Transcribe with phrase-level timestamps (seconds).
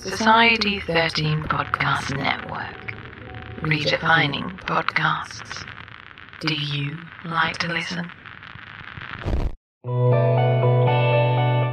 [0.00, 2.94] Society 13 Podcast Network.
[3.62, 5.66] Redefining podcasts.
[6.40, 8.08] Do you like to listen?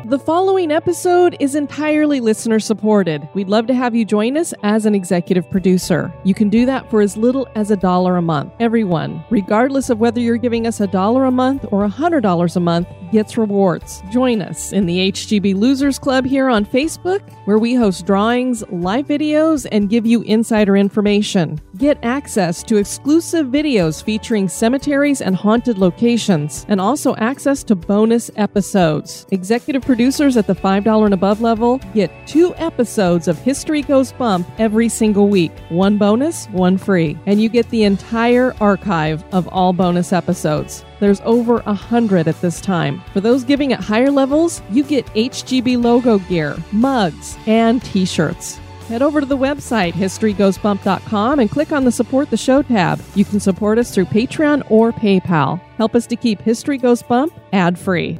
[0.07, 3.27] The following episode is entirely listener supported.
[3.33, 6.13] We'd love to have you join us as an executive producer.
[6.23, 8.53] You can do that for as little as a dollar a month.
[8.59, 12.55] Everyone, regardless of whether you're giving us a dollar a month or a hundred dollars
[12.55, 14.03] a month, gets rewards.
[14.11, 19.07] Join us in the HGB Losers Club here on Facebook, where we host drawings, live
[19.07, 21.59] videos, and give you insider information.
[21.77, 28.29] Get access to exclusive videos featuring cemeteries and haunted locations, and also access to bonus
[28.35, 29.25] episodes.
[29.31, 34.45] Executive producers at the $5 and above level get two episodes of History Goes Bump
[34.57, 35.53] every single week.
[35.69, 37.17] One bonus, one free.
[37.25, 40.83] And you get the entire archive of all bonus episodes.
[40.99, 43.01] There's over a hundred at this time.
[43.13, 48.59] For those giving at higher levels, you get HGB logo gear, mugs, and t shirts.
[48.89, 53.01] Head over to the website, historygoesbump.com, and click on the Support the Show tab.
[53.15, 55.61] You can support us through Patreon or PayPal.
[55.77, 58.19] Help us to keep History Goes Bump ad free.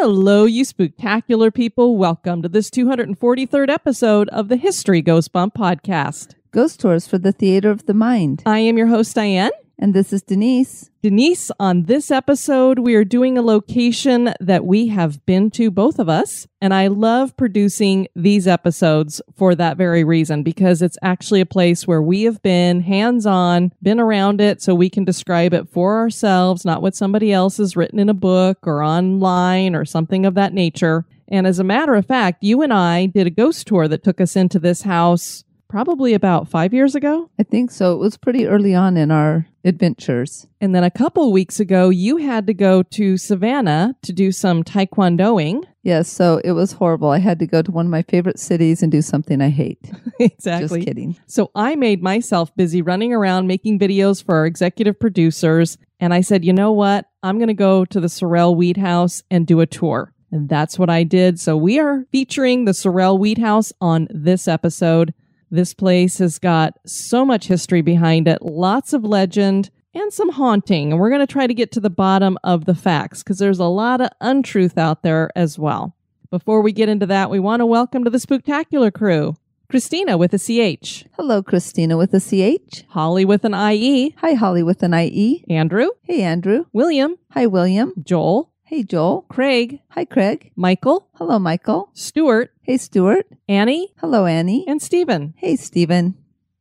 [0.00, 1.96] Hello, you spectacular people.
[1.96, 6.36] Welcome to this 243rd episode of the History Goes Bump podcast.
[6.52, 8.44] Ghost Tours for the Theater of the Mind.
[8.46, 9.50] I am your host, Diane.
[9.80, 10.90] And this is Denise.
[11.04, 16.00] Denise, on this episode, we are doing a location that we have been to, both
[16.00, 16.48] of us.
[16.60, 21.86] And I love producing these episodes for that very reason, because it's actually a place
[21.86, 25.98] where we have been hands on, been around it, so we can describe it for
[25.98, 30.34] ourselves, not what somebody else has written in a book or online or something of
[30.34, 31.06] that nature.
[31.28, 34.20] And as a matter of fact, you and I did a ghost tour that took
[34.20, 37.30] us into this house probably about five years ago.
[37.38, 37.92] I think so.
[37.92, 40.46] It was pretty early on in our adventures.
[40.60, 44.64] And then a couple weeks ago, you had to go to Savannah to do some
[44.64, 45.64] taekwondoing.
[45.82, 47.10] Yes, so it was horrible.
[47.10, 49.90] I had to go to one of my favorite cities and do something I hate.
[50.20, 50.80] exactly.
[50.80, 51.18] Just kidding.
[51.26, 55.78] So I made myself busy running around making videos for our executive producers.
[56.00, 57.06] And I said, you know what?
[57.22, 60.12] I'm going to go to the Sorrel Weed House and do a tour.
[60.30, 61.40] And that's what I did.
[61.40, 65.14] So we are featuring the Sorrel Weed House on this episode.
[65.50, 70.92] This place has got so much history behind it, lots of legend, and some haunting.
[70.92, 73.58] And we're going to try to get to the bottom of the facts because there's
[73.58, 75.96] a lot of untruth out there as well.
[76.30, 79.36] Before we get into that, we want to welcome to the Spooktacular crew
[79.70, 82.84] Christina with a CH, Hello, Christina with a CH.
[82.88, 85.44] Holly with an IE, Hi, Holly with an IE.
[85.48, 86.66] Andrew, Hey, Andrew.
[86.74, 87.92] William, Hi, William.
[88.02, 89.22] Joel, Hey, Joel.
[89.30, 90.52] Craig, Hi, Craig.
[90.54, 91.88] Michael, Hello, Michael.
[91.94, 93.26] Stuart, Hey, Stuart.
[93.48, 94.66] Annie, Hello, Annie.
[94.68, 95.32] and Stephen.
[95.38, 96.14] Hey, Stephen.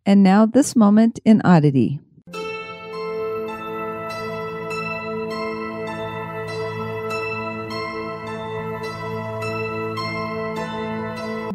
[0.05, 1.99] And now this moment in oddity.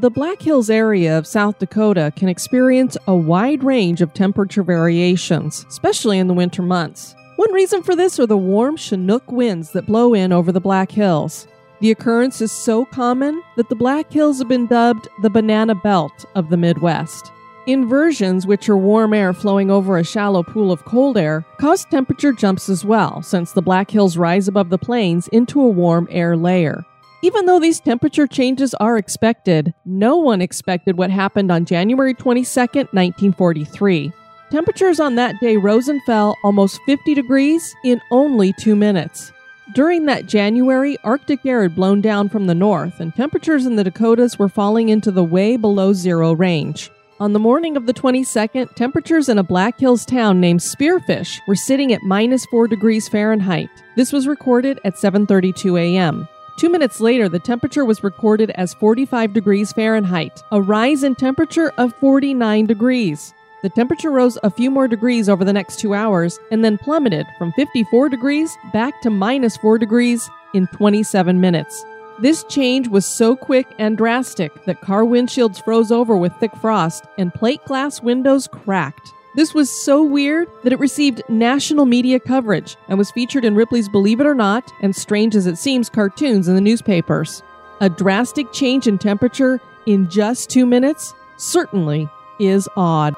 [0.00, 5.64] The Black Hills area of South Dakota can experience a wide range of temperature variations,
[5.68, 7.14] especially in the winter months.
[7.42, 10.92] One reason for this are the warm Chinook winds that blow in over the Black
[10.92, 11.48] Hills.
[11.80, 16.24] The occurrence is so common that the Black Hills have been dubbed the banana belt
[16.36, 17.32] of the Midwest.
[17.66, 22.32] Inversions, which are warm air flowing over a shallow pool of cold air, cause temperature
[22.32, 26.36] jumps as well, since the Black Hills rise above the plains into a warm air
[26.36, 26.84] layer.
[27.22, 32.60] Even though these temperature changes are expected, no one expected what happened on January 22,
[32.60, 34.12] 1943.
[34.52, 39.32] Temperatures on that day rose and fell almost 50 degrees in only two minutes.
[39.74, 43.84] During that January, Arctic air had blown down from the north, and temperatures in the
[43.84, 46.90] Dakotas were falling into the way below zero range.
[47.18, 51.56] On the morning of the 22nd, temperatures in a Black Hills town named Spearfish were
[51.56, 53.70] sitting at minus 4 degrees Fahrenheit.
[53.96, 56.28] This was recorded at 7:32 a.m.
[56.58, 61.72] 2 minutes later, the temperature was recorded as 45 degrees Fahrenheit, a rise in temperature
[61.78, 63.32] of 49 degrees.
[63.62, 67.26] The temperature rose a few more degrees over the next 2 hours and then plummeted
[67.38, 71.84] from 54 degrees back to minus 4 degrees in 27 minutes.
[72.18, 77.04] This change was so quick and drastic that car windshields froze over with thick frost
[77.18, 79.12] and plate glass windows cracked.
[79.36, 83.88] This was so weird that it received national media coverage and was featured in Ripley's
[83.88, 87.42] Believe It or Not and Strange as It Seems cartoons in the newspapers.
[87.80, 92.08] A drastic change in temperature in just two minutes certainly
[92.38, 93.14] is odd.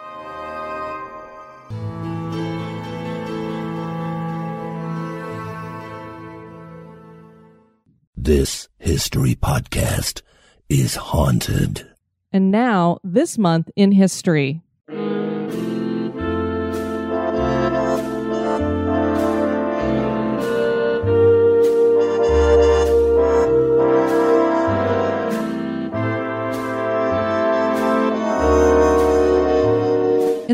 [8.24, 10.22] This history podcast
[10.70, 11.86] is haunted.
[12.32, 14.62] And now, this month in history.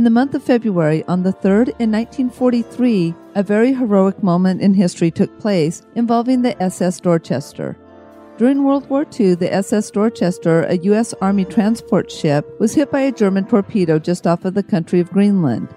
[0.00, 4.73] In the month of February, on the 3rd in 1943, a very heroic moment in
[4.73, 7.76] history took place involving the SS Dorchester.
[8.38, 11.12] During World War II, the SS Dorchester, a U.S.
[11.20, 15.11] Army transport ship, was hit by a German torpedo just off of the country of
[15.11, 15.69] Greenland.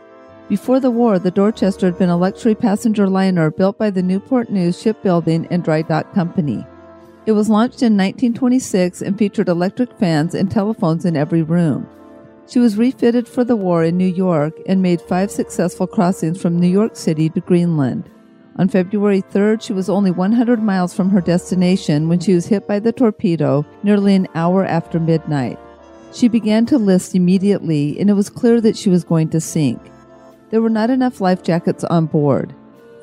[0.48, 4.50] Before the war, the Dorchester had been a luxury passenger liner built by the Newport
[4.50, 6.66] News Shipbuilding and Dry Dock Company.
[7.26, 11.90] It was launched in 1926 and featured electric fans and telephones in every room.
[12.48, 16.60] She was refitted for the war in New York and made five successful crossings from
[16.60, 18.10] New York City to Greenland.
[18.58, 22.68] On February 3rd, she was only 100 miles from her destination when she was hit
[22.68, 25.58] by the torpedo nearly an hour after midnight.
[26.14, 29.82] She began to list immediately, and it was clear that she was going to sink.
[30.52, 32.54] There were not enough life jackets on board.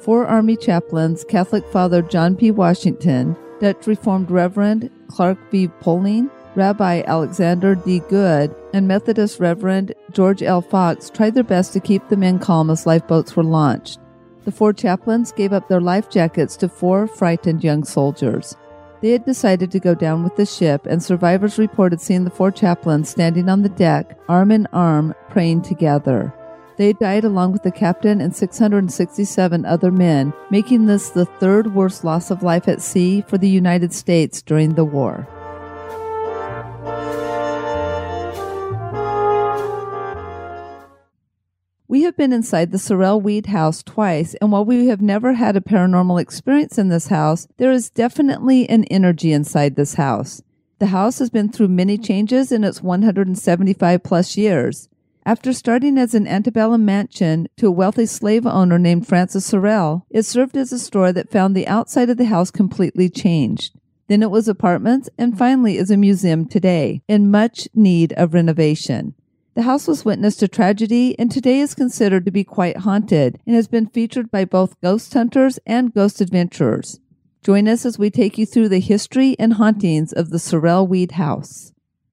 [0.02, 2.52] Four Army chaplains, Catholic Father John P.
[2.52, 5.66] Washington, Dutch Reformed Reverend Clark V.
[5.80, 8.00] Poling, Rabbi Alexander D.
[8.08, 10.60] Goode, and Methodist Reverend George L.
[10.60, 13.98] Fox tried their best to keep the men calm as lifeboats were launched.
[14.44, 18.56] The four chaplains gave up their life jackets to four frightened young soldiers.
[19.00, 22.50] They had decided to go down with the ship, and survivors reported seeing the four
[22.50, 26.34] chaplains standing on the deck, arm in arm, praying together.
[26.76, 32.04] They died along with the captain and 667 other men, making this the third worst
[32.04, 35.28] loss of life at sea for the United States during the war.
[41.90, 45.56] We have been inside the Sorrel Weed house twice, and while we have never had
[45.56, 50.40] a paranormal experience in this house, there is definitely an energy inside this house.
[50.78, 54.88] The house has been through many changes in its 175 plus years.
[55.26, 60.22] After starting as an antebellum mansion to a wealthy slave owner named Francis Sorrel, it
[60.22, 63.76] served as a store that found the outside of the house completely changed.
[64.06, 69.16] Then it was apartments, and finally is a museum today, in much need of renovation.
[69.60, 73.54] The house was witness to tragedy and today is considered to be quite haunted and
[73.54, 76.98] has been featured by both ghost hunters and ghost adventurers.
[77.44, 81.12] Join us as we take you through the history and hauntings of the Sorrel Weed
[81.12, 81.69] House.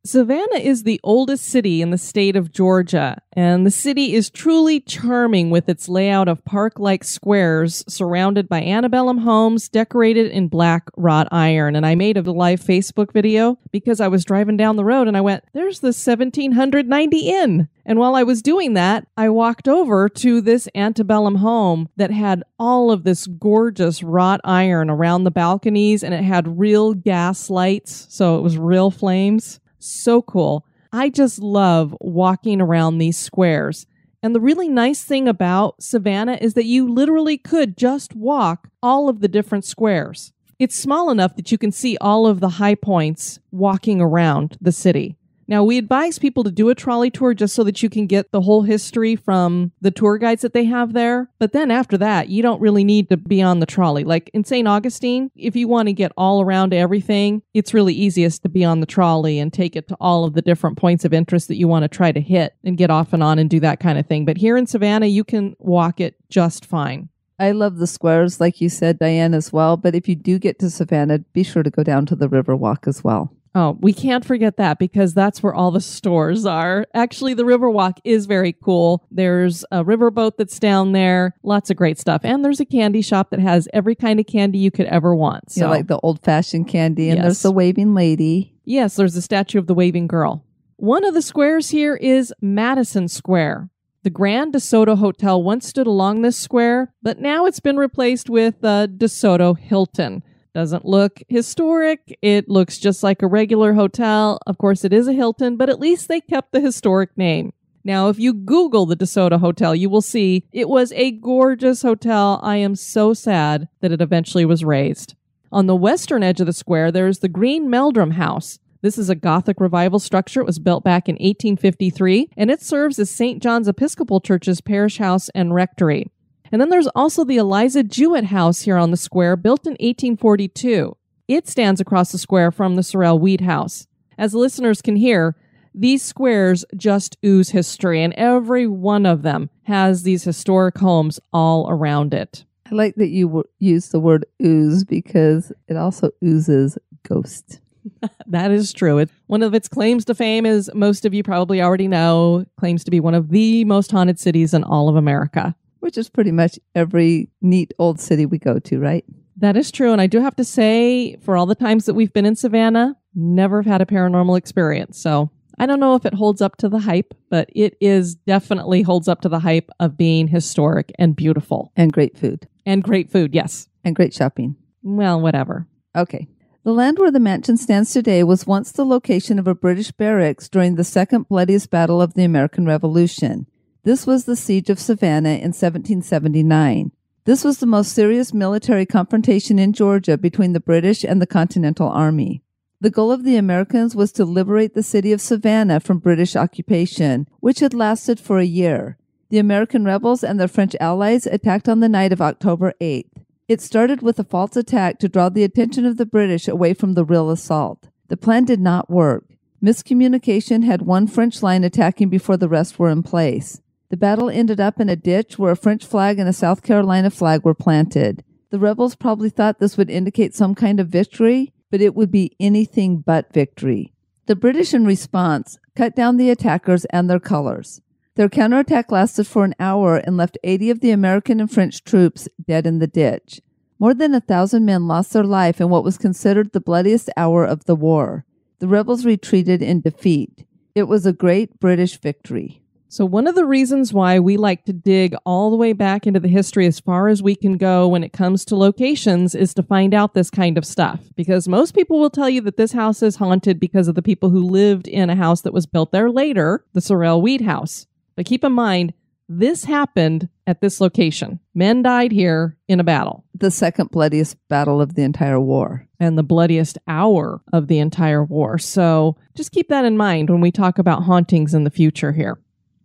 [0.07, 4.79] Savannah is the oldest city in the state of Georgia, and the city is truly
[4.79, 10.89] charming with its layout of park like squares surrounded by antebellum homes decorated in black
[10.95, 11.75] wrought iron.
[11.75, 15.17] And I made a live Facebook video because I was driving down the road and
[15.17, 17.67] I went, There's the 1790 Inn.
[17.85, 22.43] And while I was doing that, I walked over to this antebellum home that had
[22.57, 28.07] all of this gorgeous wrought iron around the balconies and it had real gas lights,
[28.09, 29.59] so it was real flames.
[29.87, 30.65] So cool.
[30.91, 33.85] I just love walking around these squares.
[34.23, 39.09] And the really nice thing about Savannah is that you literally could just walk all
[39.09, 40.33] of the different squares.
[40.59, 44.71] It's small enough that you can see all of the high points walking around the
[44.71, 45.16] city.
[45.47, 48.31] Now, we advise people to do a trolley tour just so that you can get
[48.31, 51.29] the whole history from the tour guides that they have there.
[51.39, 54.03] But then after that, you don't really need to be on the trolley.
[54.03, 54.67] Like in St.
[54.67, 58.81] Augustine, if you want to get all around everything, it's really easiest to be on
[58.81, 61.67] the trolley and take it to all of the different points of interest that you
[61.67, 64.05] want to try to hit and get off and on and do that kind of
[64.05, 64.25] thing.
[64.25, 67.09] But here in Savannah, you can walk it just fine.
[67.39, 69.77] I love the squares, like you said, Diane, as well.
[69.77, 72.87] But if you do get to Savannah, be sure to go down to the Riverwalk
[72.87, 73.31] as well.
[73.55, 76.85] Oh, we can't forget that because that's where all the stores are.
[76.93, 79.03] Actually, the Riverwalk is very cool.
[79.09, 82.21] There's a riverboat that's down there, lots of great stuff.
[82.23, 85.51] And there's a candy shop that has every kind of candy you could ever want.
[85.51, 87.23] So, know, like the old fashioned candy, and Yes.
[87.25, 88.53] there's the waving lady.
[88.63, 90.43] yes, there's a statue of the waving girl.
[90.75, 93.69] One of the squares here is Madison Square.
[94.07, 98.63] The Grand DeSoto Hotel once stood along this square, but now it's been replaced with
[98.63, 100.23] uh, DeSoto Hilton.
[100.55, 102.17] Doesn't look historic.
[102.21, 104.39] It looks just like a regular hotel.
[104.47, 107.51] Of course, it is a Hilton, but at least they kept the historic name.
[107.83, 112.39] Now, if you Google the DeSoto Hotel, you will see it was a gorgeous hotel.
[112.41, 115.15] I am so sad that it eventually was razed.
[115.51, 118.59] On the western edge of the square, there is the Green Meldrim House.
[118.81, 120.41] This is a Gothic revival structure.
[120.41, 123.41] It was built back in 1853, and it serves as St.
[123.41, 126.11] John's Episcopal Church's parish house and rectory.
[126.51, 130.95] And then there's also the Eliza Jewett House here on the square, built in 1842.
[131.27, 133.87] It stands across the square from the Sorrel Weed House.
[134.17, 135.35] As listeners can hear,
[135.73, 141.69] these squares just ooze history, and every one of them has these historic homes all
[141.69, 142.45] around it.
[142.71, 147.59] I like that you w- use the word ooze because it also oozes ghost.
[148.27, 148.97] That is true.
[148.97, 152.83] It, one of its claims to fame, is most of you probably already know, claims
[152.83, 155.55] to be one of the most haunted cities in all of America.
[155.79, 159.05] Which is pretty much every neat old city we go to, right?
[159.37, 159.91] That is true.
[159.93, 162.97] And I do have to say, for all the times that we've been in Savannah,
[163.15, 164.99] never have had a paranormal experience.
[164.99, 165.29] So
[165.59, 169.07] I don't know if it holds up to the hype, but it is definitely holds
[169.07, 173.33] up to the hype of being historic and beautiful And great food and great food.
[173.33, 173.69] Yes.
[173.85, 174.55] and great shopping.
[174.83, 175.67] Well, whatever.
[175.95, 176.27] Okay.
[176.67, 180.49] The land where the mansion stands today was once the location of a British barracks
[180.49, 183.47] during the second bloodiest battle of the American Revolution.
[183.83, 186.91] This was the Siege of Savannah in 1779.
[187.23, 191.87] This was the most serious military confrontation in Georgia between the British and the Continental
[191.87, 192.43] Army.
[192.81, 197.29] The goal of the Americans was to liberate the city of Savannah from British occupation,
[197.39, 198.97] which had lasted for a year.
[199.29, 203.16] The American rebels and their French allies attacked on the night of October 8th.
[203.47, 206.93] It started with a false attack to draw the attention of the British away from
[206.93, 207.87] the real assault.
[208.09, 209.23] The plan did not work.
[209.63, 213.61] Miscommunication had one French line attacking before the rest were in place.
[213.89, 217.09] The battle ended up in a ditch where a French flag and a South Carolina
[217.09, 218.21] flag were planted.
[218.49, 222.35] The rebels probably thought this would indicate some kind of victory, but it would be
[222.41, 223.93] anything but victory.
[224.25, 227.81] The British, in response, cut down the attackers and their colors.
[228.17, 232.27] Their counterattack lasted for an hour and left 80 of the American and French troops
[232.47, 233.41] dead in the ditch.
[233.77, 237.45] More than a thousand men lost their life in what was considered the bloodiest hour
[237.45, 238.25] of the war.
[238.57, 240.47] The rebels retreated in defeat.
[240.73, 242.63] It was a great British victory.
[242.89, 246.19] So, one of the reasons why we like to dig all the way back into
[246.19, 249.61] the history as far as we can go when it comes to locations is to
[249.61, 251.01] find out this kind of stuff.
[251.15, 254.31] Because most people will tell you that this house is haunted because of the people
[254.31, 257.85] who lived in a house that was built there later, the Sorrel Weed House.
[258.17, 258.93] But keep in mind,
[259.29, 261.39] this happened at this location.
[261.53, 265.87] Men died here in a battle, The second bloodiest battle of the entire war.
[265.99, 268.57] and the bloodiest hour of the entire war.
[268.57, 272.39] So, just keep that in mind when we talk about hauntings in the future here.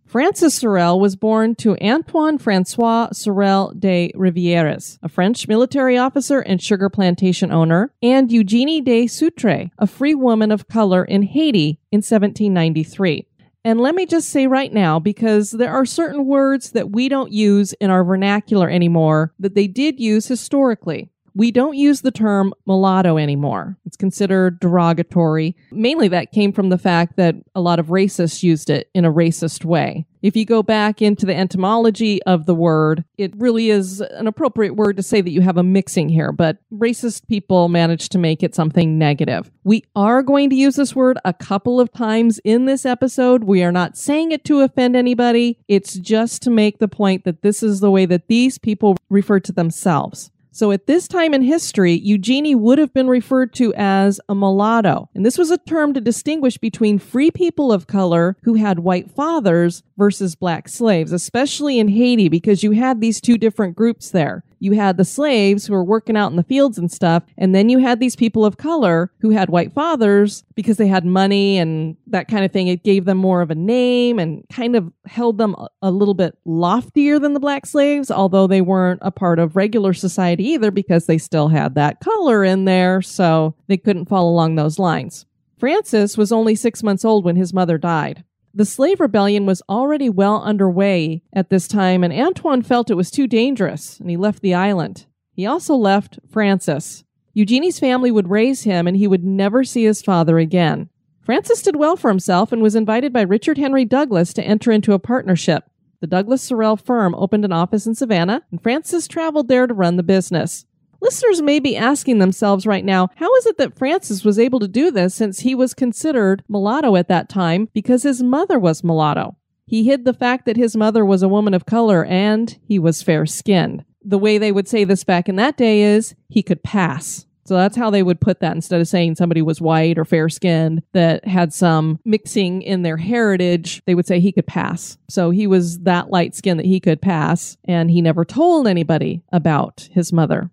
[0.07, 6.61] Francis Sorrel was born to Antoine Francois Sorel de Rivieres, a French military officer and
[6.61, 11.99] sugar plantation owner, and Eugenie de Soutre, a free woman of color in Haiti in
[12.03, 13.27] 1793.
[13.65, 17.31] And let me just say right now, because there are certain words that we don't
[17.31, 21.12] use in our vernacular anymore that they did use historically.
[21.35, 23.77] We don't use the term mulatto anymore.
[23.85, 25.55] It's considered derogatory.
[25.71, 29.11] Mainly that came from the fact that a lot of racists used it in a
[29.11, 30.05] racist way.
[30.21, 34.73] If you go back into the etymology of the word, it really is an appropriate
[34.73, 38.41] word to say that you have a mixing here, but racist people managed to make
[38.41, 39.51] it something negative.
[39.65, 43.43] We are going to use this word a couple of times in this episode.
[43.43, 45.59] We are not saying it to offend anybody.
[45.67, 49.41] It's just to make the point that this is the way that these people refer
[49.41, 50.31] to themselves.
[50.53, 55.09] So at this time in history, Eugenie would have been referred to as a mulatto.
[55.15, 59.09] And this was a term to distinguish between free people of color who had white
[59.09, 64.43] fathers versus black slaves, especially in Haiti, because you had these two different groups there.
[64.63, 67.67] You had the slaves who were working out in the fields and stuff, and then
[67.67, 71.97] you had these people of color who had white fathers because they had money and
[72.07, 72.69] that kind of thing.
[72.69, 76.37] It gave them more of a name and kind of held them a- little bit
[76.45, 81.07] loftier than the black slaves, although they weren't a part of regular society either because
[81.07, 85.25] they still had that color in there, so they couldn't fall along those lines.
[85.57, 88.23] Francis was only six months old when his mother died.
[88.55, 93.09] The slave rebellion was already well underway at this time, and Antoine felt it was
[93.09, 95.07] too dangerous, and he left the island.
[95.31, 97.03] He also left Francis.
[97.33, 100.89] Eugenie's family would raise him, and he would never see his father again.
[101.21, 104.93] Francis did well for himself and was invited by Richard Henry Douglas to enter into
[104.93, 105.63] a partnership.
[106.01, 109.95] The Douglas Sorrel firm opened an office in Savannah, and Francis traveled there to run
[109.95, 110.65] the business.
[111.03, 114.69] Listeners may be asking themselves right now, how is it that Francis was able to
[114.69, 119.35] do this since he was considered mulatto at that time because his mother was mulatto?
[119.65, 123.03] He hid the fact that his mother was a woman of color and he was
[123.03, 123.83] fair skinned.
[124.01, 127.25] The way they would say this back in that day is he could pass.
[127.45, 130.29] So that's how they would put that instead of saying somebody was white or fair
[130.29, 134.97] skinned that had some mixing in their heritage, they would say he could pass.
[135.09, 139.23] So he was that light skinned that he could pass, and he never told anybody
[139.33, 140.49] about his mother.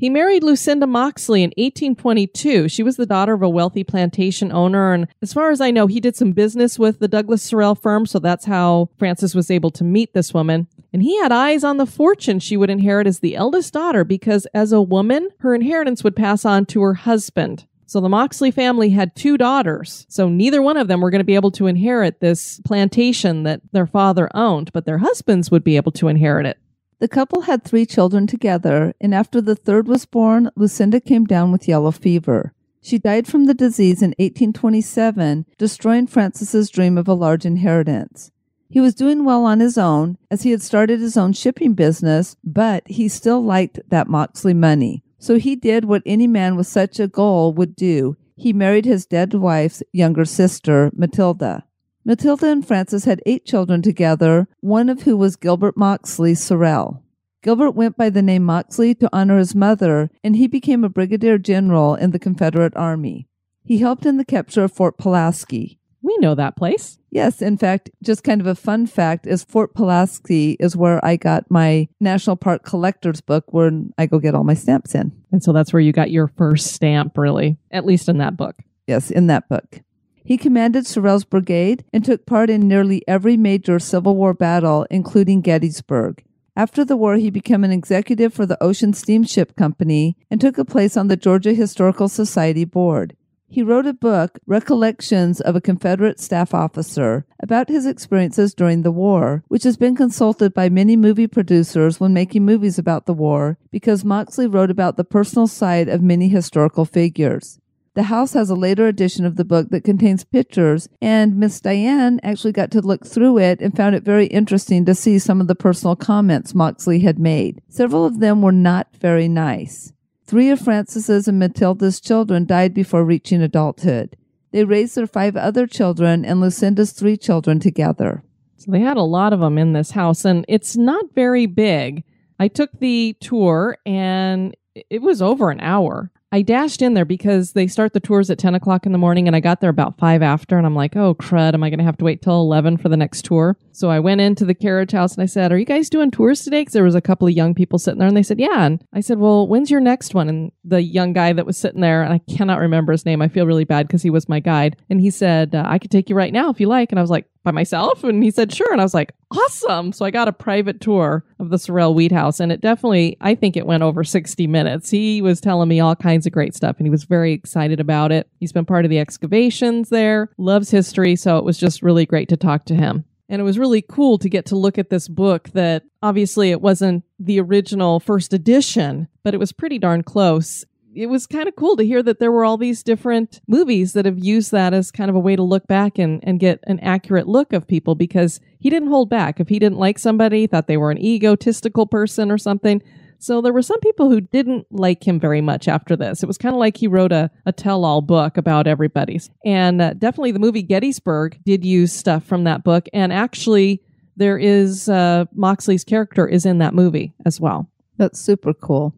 [0.00, 2.70] He married Lucinda Moxley in 1822.
[2.70, 4.94] She was the daughter of a wealthy plantation owner.
[4.94, 8.06] And as far as I know, he did some business with the Douglas Sorrel firm.
[8.06, 10.68] So that's how Francis was able to meet this woman.
[10.94, 14.46] And he had eyes on the fortune she would inherit as the eldest daughter because
[14.54, 17.66] as a woman, her inheritance would pass on to her husband.
[17.84, 20.06] So the Moxley family had two daughters.
[20.08, 23.60] So neither one of them were going to be able to inherit this plantation that
[23.72, 26.58] their father owned, but their husbands would be able to inherit it.
[27.00, 31.50] The couple had three children together, and after the third was born, Lucinda came down
[31.50, 32.52] with yellow fever.
[32.82, 38.32] She died from the disease in 1827, destroying Francis's dream of a large inheritance.
[38.68, 42.36] He was doing well on his own, as he had started his own shipping business,
[42.44, 45.02] but he still liked that Moxley money.
[45.18, 48.18] So he did what any man with such a goal would do.
[48.36, 51.64] He married his dead wife's younger sister, Matilda.
[52.10, 57.04] Matilda and Francis had eight children together, one of who was Gilbert Moxley Sorrel.
[57.40, 61.38] Gilbert went by the name Moxley to honor his mother, and he became a brigadier
[61.38, 63.28] general in the Confederate Army.
[63.62, 65.78] He helped in the capture of Fort Pulaski.
[66.02, 66.98] We know that place.
[67.12, 71.14] Yes, in fact, just kind of a fun fact is Fort Pulaski is where I
[71.14, 75.12] got my National Park Collector's book where I go get all my stamps in.
[75.30, 78.56] And so that's where you got your first stamp, really, at least in that book.
[78.88, 79.82] Yes, in that book.
[80.24, 85.40] He commanded Sorrel's brigade and took part in nearly every major Civil War battle, including
[85.40, 86.22] Gettysburg.
[86.56, 90.64] After the war, he became an executive for the Ocean Steamship Company and took a
[90.64, 93.16] place on the Georgia Historical Society board.
[93.52, 98.92] He wrote a book, Recollections of a Confederate Staff Officer, about his experiences during the
[98.92, 103.58] war, which has been consulted by many movie producers when making movies about the war
[103.72, 107.59] because Moxley wrote about the personal side of many historical figures.
[108.00, 112.18] The house has a later edition of the book that contains pictures, and Miss Diane
[112.22, 115.48] actually got to look through it and found it very interesting to see some of
[115.48, 117.60] the personal comments Moxley had made.
[117.68, 119.92] Several of them were not very nice.
[120.24, 124.16] Three of Francis's and Matilda's children died before reaching adulthood.
[124.50, 128.24] They raised their five other children and Lucinda's three children together.
[128.56, 132.04] So they had a lot of them in this house, and it's not very big.
[132.38, 134.56] I took the tour, and
[134.88, 136.10] it was over an hour.
[136.32, 139.26] I dashed in there because they start the tours at 10 o'clock in the morning
[139.26, 141.78] and I got there about five after and I'm like, oh crud, am I going
[141.78, 143.58] to have to wait till 11 for the next tour?
[143.72, 146.42] So I went into the carriage house and I said, are you guys doing tours
[146.42, 146.60] today?
[146.60, 148.64] Because there was a couple of young people sitting there and they said, yeah.
[148.64, 150.28] And I said, well, when's your next one?
[150.28, 153.22] And the young guy that was sitting there, and I cannot remember his name.
[153.22, 154.76] I feel really bad because he was my guide.
[154.88, 156.92] And he said, uh, I could take you right now if you like.
[156.92, 158.04] And I was like, by myself?
[158.04, 158.72] And he said, sure.
[158.72, 159.92] And I was like, awesome.
[159.92, 162.40] So I got a private tour of the Sorrel Weed House.
[162.40, 164.90] And it definitely, I think it went over 60 minutes.
[164.90, 168.12] He was telling me all kinds of great stuff and he was very excited about
[168.12, 168.28] it.
[168.38, 171.16] He's been part of the excavations there, loves history.
[171.16, 173.04] So it was just really great to talk to him.
[173.30, 176.60] And it was really cool to get to look at this book that obviously it
[176.60, 181.56] wasn't the original first edition, but it was pretty darn close it was kind of
[181.56, 184.90] cool to hear that there were all these different movies that have used that as
[184.90, 187.94] kind of a way to look back and, and get an accurate look of people
[187.94, 189.40] because he didn't hold back.
[189.40, 192.82] If he didn't like somebody, thought they were an egotistical person or something.
[193.18, 196.22] So there were some people who didn't like him very much after this.
[196.22, 199.30] It was kind of like he wrote a, a tell all book about everybody's.
[199.44, 202.88] And uh, definitely the movie Gettysburg did use stuff from that book.
[202.94, 203.82] And actually,
[204.16, 207.70] there is uh, Moxley's character is in that movie as well.
[207.98, 208.94] That's super cool.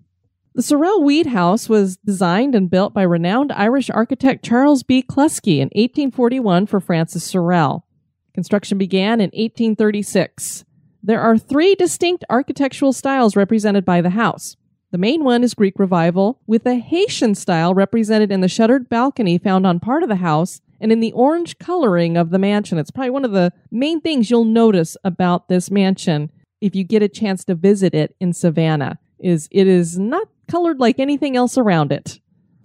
[0.55, 5.03] The Sorrel Weed House was designed and built by renowned Irish architect Charles B.
[5.03, 7.87] Cluskey in 1841 for Francis Sorrel.
[8.35, 10.67] Construction began in 1836.
[11.03, 14.59] There are three distinct architectural styles represented by the house.
[14.91, 19.39] The main one is Greek Revival, with the Haitian style represented in the shuttered balcony
[19.39, 22.77] found on part of the house and in the orange coloring of the mansion.
[22.77, 27.03] It's probably one of the main things you'll notice about this mansion if you get
[27.03, 31.57] a chance to visit it in Savannah is it is not colored like anything else
[31.57, 32.21] around it.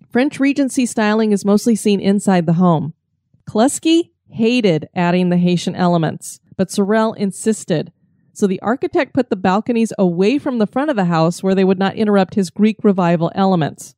[0.10, 2.94] French Regency styling is mostly seen inside the home.
[3.48, 7.92] Cluskey hated adding the Haitian elements, but Sorrel insisted.
[8.34, 11.64] So the architect put the balconies away from the front of the house where they
[11.64, 13.96] would not interrupt his Greek revival elements.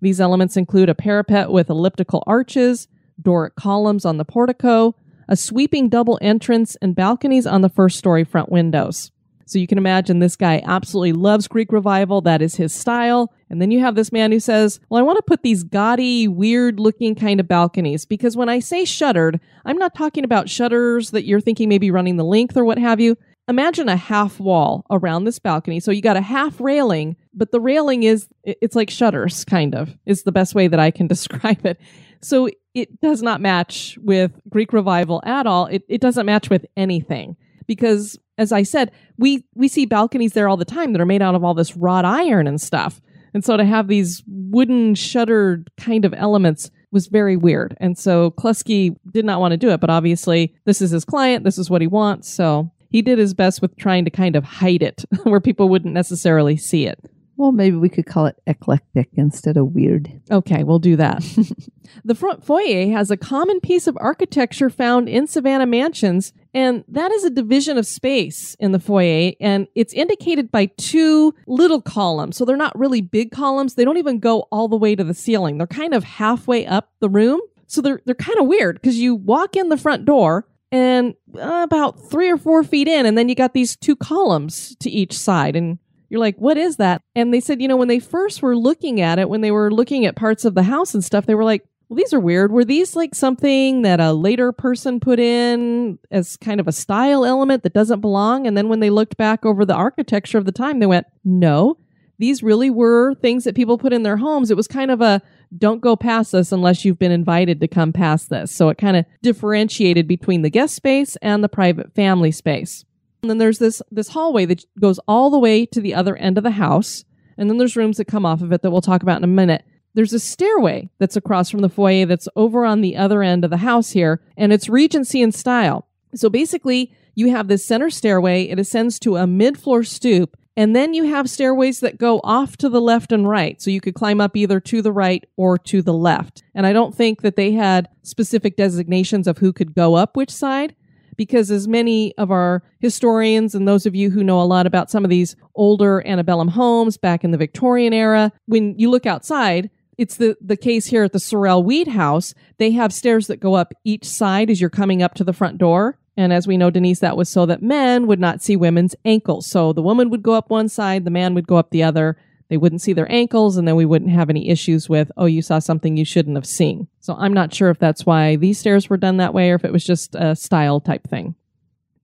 [0.00, 2.88] These elements include a parapet with elliptical arches,
[3.20, 4.94] Doric columns on the portico,
[5.28, 9.10] a sweeping double entrance, and balconies on the first story front windows.
[9.46, 12.20] So you can imagine this guy absolutely loves Greek revival.
[12.20, 13.32] That is his style.
[13.48, 16.26] And then you have this man who says, Well, I want to put these gaudy,
[16.26, 21.12] weird looking kind of balconies because when I say shuttered, I'm not talking about shutters
[21.12, 23.16] that you're thinking maybe running the length or what have you.
[23.48, 25.78] Imagine a half wall around this balcony.
[25.78, 29.96] So you got a half railing, but the railing is, it's like shutters, kind of,
[30.04, 31.80] is the best way that I can describe it.
[32.20, 35.66] So it does not match with Greek revival at all.
[35.66, 40.48] It, it doesn't match with anything because as I said, we we see balconies there
[40.48, 43.00] all the time that are made out of all this wrought iron and stuff.
[43.34, 47.76] And so to have these wooden shuttered kind of elements was very weird.
[47.80, 51.44] And so Cluskey did not want to do it, but obviously this is his client,
[51.44, 52.32] this is what he wants.
[52.32, 55.92] So he did his best with trying to kind of hide it where people wouldn't
[55.92, 56.98] necessarily see it.
[57.36, 60.10] Well, maybe we could call it eclectic instead of weird.
[60.30, 61.22] Okay, we'll do that.
[62.04, 67.12] the front foyer has a common piece of architecture found in Savannah mansions, and that
[67.12, 72.38] is a division of space in the foyer, and it's indicated by two little columns.
[72.38, 73.74] So they're not really big columns.
[73.74, 75.58] They don't even go all the way to the ceiling.
[75.58, 77.42] They're kind of halfway up the room.
[77.66, 81.60] So they're they're kind of weird because you walk in the front door and uh,
[81.62, 85.12] about three or four feet in, and then you got these two columns to each
[85.12, 87.02] side, and you're like, what is that?
[87.14, 89.70] And they said, you know, when they first were looking at it, when they were
[89.70, 92.50] looking at parts of the house and stuff, they were like, well, these are weird.
[92.50, 97.24] Were these like something that a later person put in as kind of a style
[97.24, 98.46] element that doesn't belong?
[98.46, 101.78] And then when they looked back over the architecture of the time, they went, no,
[102.18, 104.50] these really were things that people put in their homes.
[104.50, 105.22] It was kind of a
[105.56, 108.50] don't go past this unless you've been invited to come past this.
[108.50, 112.84] So it kind of differentiated between the guest space and the private family space.
[113.22, 116.36] And then there's this this hallway that goes all the way to the other end
[116.36, 117.04] of the house.
[117.38, 119.28] And then there's rooms that come off of it that we'll talk about in a
[119.28, 119.64] minute.
[119.96, 123.50] There's a stairway that's across from the foyer that's over on the other end of
[123.50, 125.88] the house here, and it's Regency in style.
[126.14, 130.76] So basically, you have this center stairway, it ascends to a mid floor stoop, and
[130.76, 133.60] then you have stairways that go off to the left and right.
[133.62, 136.42] So you could climb up either to the right or to the left.
[136.54, 140.30] And I don't think that they had specific designations of who could go up which
[140.30, 140.76] side
[141.16, 144.90] because as many of our historians and those of you who know a lot about
[144.90, 149.70] some of these older antebellum homes back in the Victorian era, when you look outside,
[149.98, 152.34] it's the, the case here at the Sorrel Weed House.
[152.58, 155.58] They have stairs that go up each side as you're coming up to the front
[155.58, 155.98] door.
[156.16, 159.48] And as we know, Denise, that was so that men would not see women's ankles.
[159.48, 162.16] So the woman would go up one side, the man would go up the other.
[162.48, 165.42] They wouldn't see their ankles, and then we wouldn't have any issues with, oh, you
[165.42, 166.86] saw something you shouldn't have seen.
[167.00, 169.64] So I'm not sure if that's why these stairs were done that way or if
[169.64, 171.34] it was just a style type thing.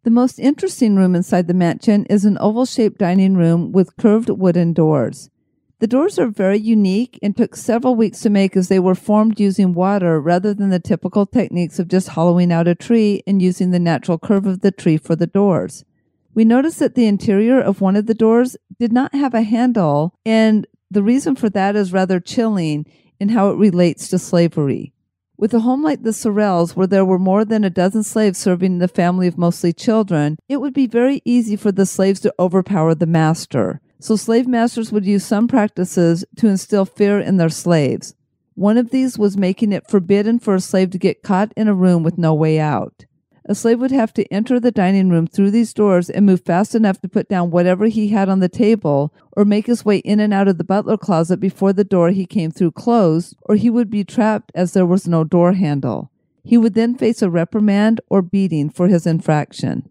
[0.02, 4.30] The most interesting room inside the mansion is an oval shaped dining room with curved
[4.30, 5.30] wooden doors.
[5.82, 9.40] The doors are very unique and took several weeks to make as they were formed
[9.40, 13.72] using water rather than the typical techniques of just hollowing out a tree and using
[13.72, 15.84] the natural curve of the tree for the doors.
[16.34, 20.14] We noticed that the interior of one of the doors did not have a handle,
[20.24, 22.86] and the reason for that is rather chilling
[23.18, 24.92] in how it relates to slavery.
[25.36, 28.78] With a home like the Sorrels, where there were more than a dozen slaves serving
[28.78, 32.94] the family of mostly children, it would be very easy for the slaves to overpower
[32.94, 33.80] the master.
[34.02, 38.16] So slave masters would use some practices to instill fear in their slaves.
[38.54, 41.74] One of these was making it forbidden for a slave to get caught in a
[41.74, 43.06] room with no way out.
[43.44, 46.74] A slave would have to enter the dining room through these doors and move fast
[46.74, 50.18] enough to put down whatever he had on the table, or make his way in
[50.18, 53.70] and out of the butler closet before the door he came through closed, or he
[53.70, 56.10] would be trapped as there was no door handle.
[56.42, 59.88] He would then face a reprimand or beating for his infraction.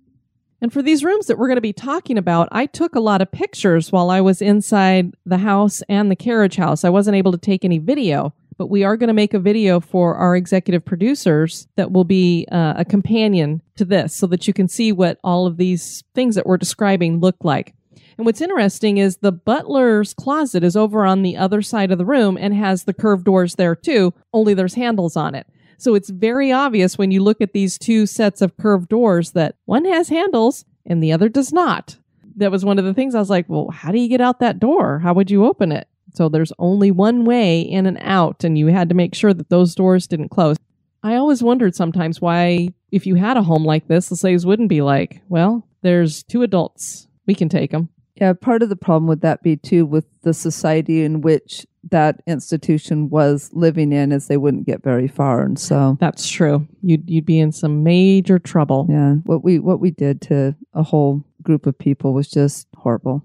[0.61, 3.21] And for these rooms that we're going to be talking about, I took a lot
[3.21, 6.83] of pictures while I was inside the house and the carriage house.
[6.83, 9.79] I wasn't able to take any video but we are going to make a video
[9.79, 14.53] for our executive producers that will be uh, a companion to this so that you
[14.53, 17.73] can see what all of these things that we're describing look like.
[18.19, 22.05] And what's interesting is the butler's closet is over on the other side of the
[22.05, 25.47] room and has the curved doors there too, only there's handles on it.
[25.81, 29.55] So it's very obvious when you look at these two sets of curved doors that
[29.65, 31.97] one has handles and the other does not.
[32.35, 34.41] That was one of the things I was like, well, how do you get out
[34.41, 34.99] that door?
[34.99, 35.87] How would you open it?
[36.13, 39.49] So there's only one way in and out, and you had to make sure that
[39.49, 40.55] those doors didn't close.
[41.01, 44.69] I always wondered sometimes why, if you had a home like this, the slaves wouldn't
[44.69, 47.07] be like, well, there's two adults.
[47.25, 47.89] We can take them.
[48.13, 52.21] Yeah, part of the problem would that be too with the society in which that
[52.27, 55.41] institution was living in is they wouldn't get very far.
[55.41, 56.67] And so that's true.
[56.81, 58.87] You'd you'd be in some major trouble.
[58.89, 59.15] Yeah.
[59.23, 63.23] What we what we did to a whole group of people was just horrible.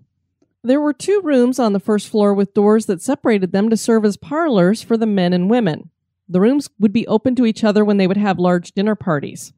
[0.63, 4.05] There were two rooms on the first floor with doors that separated them to serve
[4.05, 5.91] as parlors for the men and women.
[6.29, 9.53] The rooms would be open to each other when they would have large dinner parties.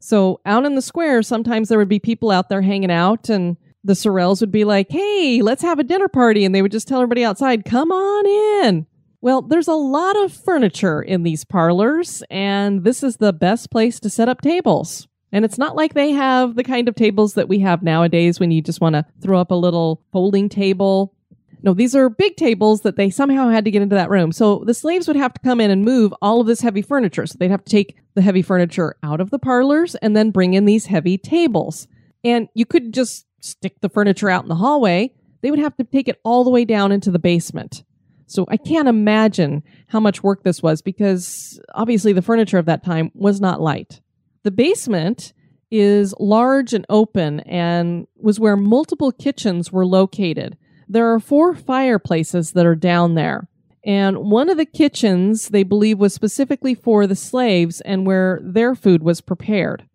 [0.00, 3.56] So out in the square, sometimes there would be people out there hanging out, and
[3.84, 6.44] the Sorrels would be like, hey, let's have a dinner party.
[6.44, 8.86] And they would just tell everybody outside, come on in.
[9.22, 14.00] Well, there's a lot of furniture in these parlors, and this is the best place
[14.00, 15.08] to set up tables.
[15.32, 18.50] And it's not like they have the kind of tables that we have nowadays when
[18.50, 21.14] you just want to throw up a little folding table.
[21.62, 24.32] No, these are big tables that they somehow had to get into that room.
[24.32, 27.26] So the slaves would have to come in and move all of this heavy furniture.
[27.26, 30.54] So they'd have to take the heavy furniture out of the parlors and then bring
[30.54, 31.86] in these heavy tables.
[32.24, 35.12] And you could just stick the furniture out in the hallway.
[35.42, 37.84] They would have to take it all the way down into the basement.
[38.26, 42.84] So I can't imagine how much work this was because obviously the furniture of that
[42.84, 44.00] time was not light.
[44.44, 45.32] The basement
[45.70, 50.56] is large and open and was where multiple kitchens were located.
[50.88, 53.48] There are four fireplaces that are down there.
[53.84, 58.74] And one of the kitchens they believe was specifically for the slaves and where their
[58.74, 59.88] food was prepared.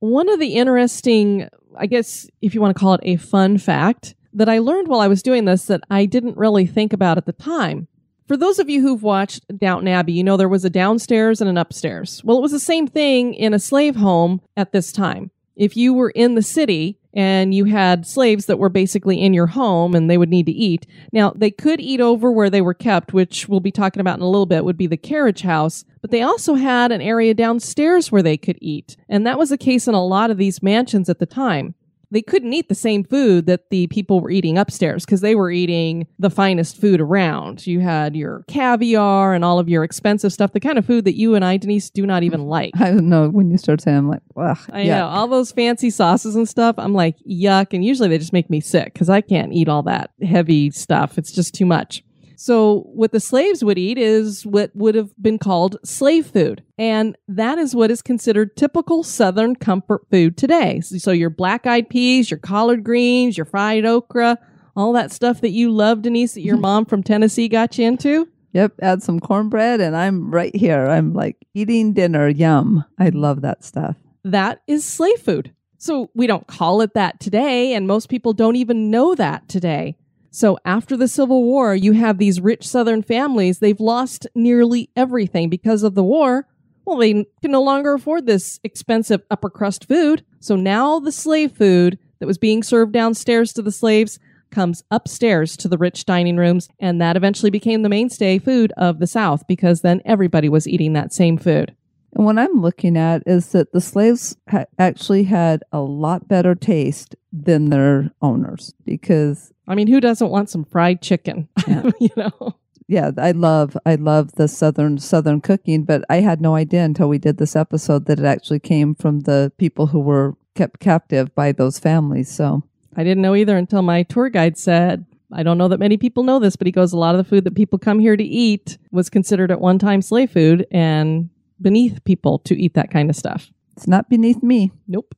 [0.00, 4.14] One of the interesting, I guess, if you want to call it a fun fact,
[4.32, 7.26] that I learned while I was doing this that I didn't really think about at
[7.26, 7.88] the time.
[8.28, 11.48] For those of you who've watched Downton Abbey, you know there was a downstairs and
[11.48, 12.22] an upstairs.
[12.24, 15.30] Well, it was the same thing in a slave home at this time.
[15.58, 19.48] If you were in the city and you had slaves that were basically in your
[19.48, 20.86] home and they would need to eat.
[21.12, 24.22] Now, they could eat over where they were kept, which we'll be talking about in
[24.22, 28.12] a little bit, would be the carriage house, but they also had an area downstairs
[28.12, 28.96] where they could eat.
[29.08, 31.74] And that was the case in a lot of these mansions at the time
[32.10, 35.50] they couldn't eat the same food that the people were eating upstairs because they were
[35.50, 37.66] eating the finest food around.
[37.66, 41.16] You had your caviar and all of your expensive stuff, the kind of food that
[41.16, 42.72] you and I, Denise, do not even like.
[42.78, 43.28] I don't know.
[43.28, 44.58] When you start saying, I'm like, ugh.
[44.72, 46.76] I know all those fancy sauces and stuff.
[46.78, 47.72] I'm like, yuck.
[47.72, 51.18] And usually they just make me sick because I can't eat all that heavy stuff.
[51.18, 52.02] It's just too much.
[52.40, 56.62] So, what the slaves would eat is what would have been called slave food.
[56.78, 60.80] And that is what is considered typical Southern comfort food today.
[60.80, 64.38] So, your black eyed peas, your collard greens, your fried okra,
[64.76, 68.28] all that stuff that you love, Denise, that your mom from Tennessee got you into.
[68.52, 70.86] Yep, add some cornbread, and I'm right here.
[70.86, 72.28] I'm like eating dinner.
[72.28, 72.84] Yum.
[73.00, 73.96] I love that stuff.
[74.22, 75.52] That is slave food.
[75.78, 79.96] So, we don't call it that today, and most people don't even know that today.
[80.30, 83.58] So after the Civil War, you have these rich Southern families.
[83.58, 86.46] They've lost nearly everything because of the war.
[86.84, 87.12] Well, they
[87.42, 90.24] can no longer afford this expensive upper crust food.
[90.40, 94.18] So now the slave food that was being served downstairs to the slaves
[94.50, 96.68] comes upstairs to the rich dining rooms.
[96.78, 100.94] And that eventually became the mainstay food of the South because then everybody was eating
[100.94, 101.74] that same food.
[102.18, 106.56] And what I'm looking at is that the slaves ha- actually had a lot better
[106.56, 111.48] taste than their owners because I mean, who doesn't want some fried chicken?
[111.68, 111.90] Yeah.
[112.00, 112.56] you know.
[112.88, 117.08] yeah, I love I love the southern southern cooking, but I had no idea until
[117.08, 121.32] we did this episode that it actually came from the people who were kept captive
[121.36, 122.28] by those families.
[122.28, 122.64] So
[122.96, 126.24] I didn't know either until my tour guide said, I don't know that many people
[126.24, 128.24] know this, but he goes, a lot of the food that people come here to
[128.24, 133.10] eat was considered at one time slave food and beneath people to eat that kind
[133.10, 133.50] of stuff.
[133.76, 134.72] it's not beneath me.
[134.86, 135.14] Nope.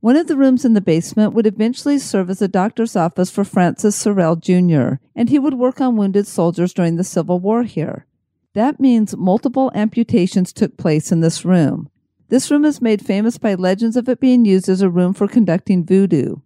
[0.00, 3.42] One of the rooms in the basement would eventually serve as a doctor's office for
[3.42, 8.06] Francis Sorrel Jr., and he would work on wounded soldiers during the Civil War here.
[8.52, 11.88] That means multiple amputations took place in this room.
[12.28, 15.26] This room is made famous by legends of it being used as a room for
[15.26, 16.36] conducting voodoo.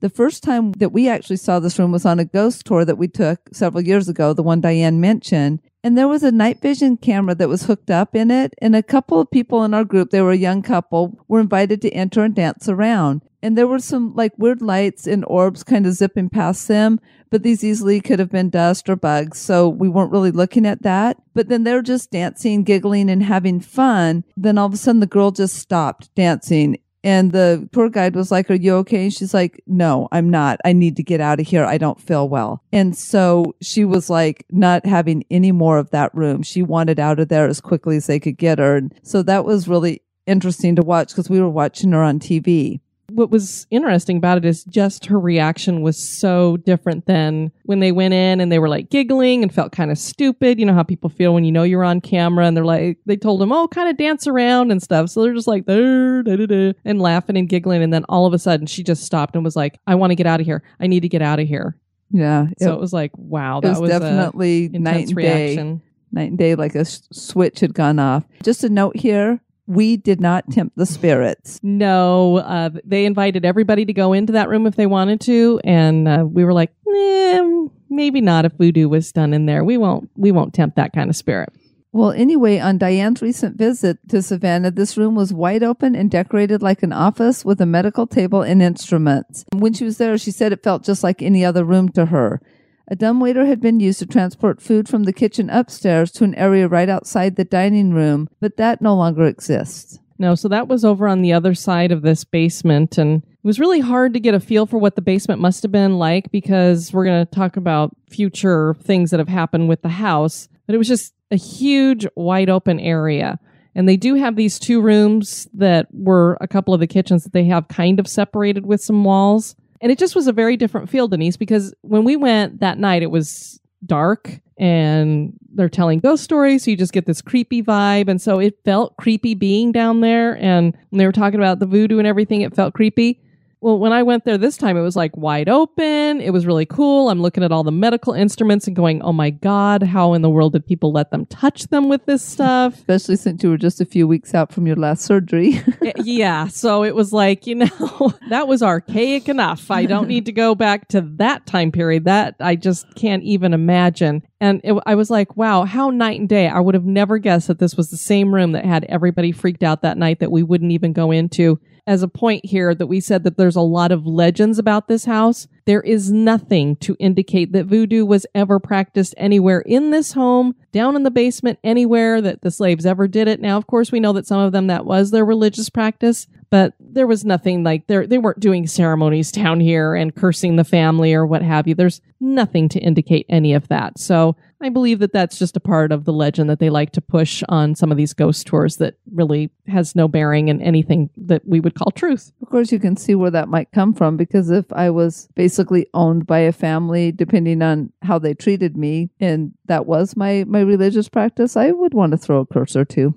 [0.00, 2.98] The first time that we actually saw this room was on a ghost tour that
[2.98, 5.60] we took several years ago, the one Diane mentioned.
[5.84, 8.54] And there was a night vision camera that was hooked up in it.
[8.60, 11.80] And a couple of people in our group, they were a young couple, were invited
[11.82, 13.22] to enter and dance around.
[13.42, 16.98] And there were some like weird lights and orbs kind of zipping past them,
[17.30, 19.38] but these easily could have been dust or bugs.
[19.38, 21.18] So we weren't really looking at that.
[21.34, 24.24] But then they're just dancing, giggling, and having fun.
[24.36, 28.30] Then all of a sudden the girl just stopped dancing and the tour guide was
[28.30, 29.04] like, Are you okay?
[29.04, 30.60] And she's like, No, I'm not.
[30.62, 31.64] I need to get out of here.
[31.64, 32.62] I don't feel well.
[32.70, 36.42] And so she was like, not having any more of that room.
[36.42, 38.76] She wanted out of there as quickly as they could get her.
[38.76, 42.80] And so that was really interesting to watch because we were watching her on TV.
[43.10, 47.90] What was interesting about it is just her reaction was so different than when they
[47.90, 50.60] went in and they were like giggling and felt kind of stupid.
[50.60, 53.16] You know how people feel when you know you're on camera and they're like, they
[53.16, 55.08] told them, oh, kind of dance around and stuff.
[55.08, 57.82] So they're just like, da, da, da," and laughing and giggling.
[57.82, 60.16] And then all of a sudden she just stopped and was like, I want to
[60.16, 60.62] get out of here.
[60.78, 61.78] I need to get out of here.
[62.10, 62.48] Yeah.
[62.58, 65.14] So it, it was like, wow, it that was, was, definitely a night and day.
[65.14, 65.82] reaction.
[66.10, 68.24] Night and day, like a switch had gone off.
[68.42, 71.60] Just a note here we did not tempt the spirits.
[71.62, 76.08] No, uh, they invited everybody to go into that room if they wanted to, and
[76.08, 77.48] uh, we were like, eh,
[77.90, 79.62] maybe not if voodoo was done in there.
[79.62, 80.10] We won't.
[80.16, 81.50] We won't tempt that kind of spirit.
[81.92, 86.62] Well, anyway, on Diane's recent visit to Savannah, this room was wide open and decorated
[86.62, 89.44] like an office with a medical table and instruments.
[89.54, 92.40] When she was there, she said it felt just like any other room to her.
[92.90, 96.66] A dumbwaiter had been used to transport food from the kitchen upstairs to an area
[96.66, 99.98] right outside the dining room, but that no longer exists.
[100.18, 103.60] No, so that was over on the other side of this basement, and it was
[103.60, 106.90] really hard to get a feel for what the basement must have been like because
[106.92, 110.48] we're going to talk about future things that have happened with the house.
[110.66, 113.38] But it was just a huge, wide open area.
[113.74, 117.32] And they do have these two rooms that were a couple of the kitchens that
[117.32, 119.54] they have kind of separated with some walls.
[119.80, 123.02] And it just was a very different feel, Denise, because when we went that night,
[123.02, 126.64] it was dark and they're telling ghost stories.
[126.64, 128.08] So you just get this creepy vibe.
[128.08, 130.36] And so it felt creepy being down there.
[130.42, 133.20] And when they were talking about the voodoo and everything, it felt creepy.
[133.60, 136.20] Well, when I went there this time, it was like wide open.
[136.20, 137.10] It was really cool.
[137.10, 140.30] I'm looking at all the medical instruments and going, oh my God, how in the
[140.30, 142.74] world did people let them touch them with this stuff?
[142.78, 145.62] Especially since you were just a few weeks out from your last surgery.
[145.80, 146.48] Eh, yeah.
[146.48, 149.70] So it was like, you know, that was archaic enough.
[149.70, 152.04] I don't need to go back to that time period.
[152.04, 154.22] That I just can't even imagine.
[154.40, 156.48] And it, I was like, wow, how night and day.
[156.48, 159.62] I would have never guessed that this was the same room that had everybody freaked
[159.62, 163.00] out that night that we wouldn't even go into as a point here that we
[163.00, 165.48] said that there's a lot of legends about this house.
[165.64, 170.96] There is nothing to indicate that voodoo was ever practiced anywhere in this home, down
[170.96, 173.40] in the basement, anywhere that the slaves ever did it.
[173.40, 176.74] Now, of course, we know that some of them that was their religious practice, but
[176.80, 181.14] there was nothing like they they weren't doing ceremonies down here and cursing the family
[181.14, 181.74] or what have you.
[181.74, 183.98] There's nothing to indicate any of that.
[183.98, 187.00] So I believe that that's just a part of the legend that they like to
[187.00, 191.46] push on some of these ghost tours that really has no bearing in anything that
[191.46, 192.32] we would call truth.
[192.42, 195.86] Of course, you can see where that might come from because if I was basically
[195.94, 200.60] owned by a family, depending on how they treated me, and that was my, my
[200.60, 203.14] religious practice, I would want to throw a curse or two.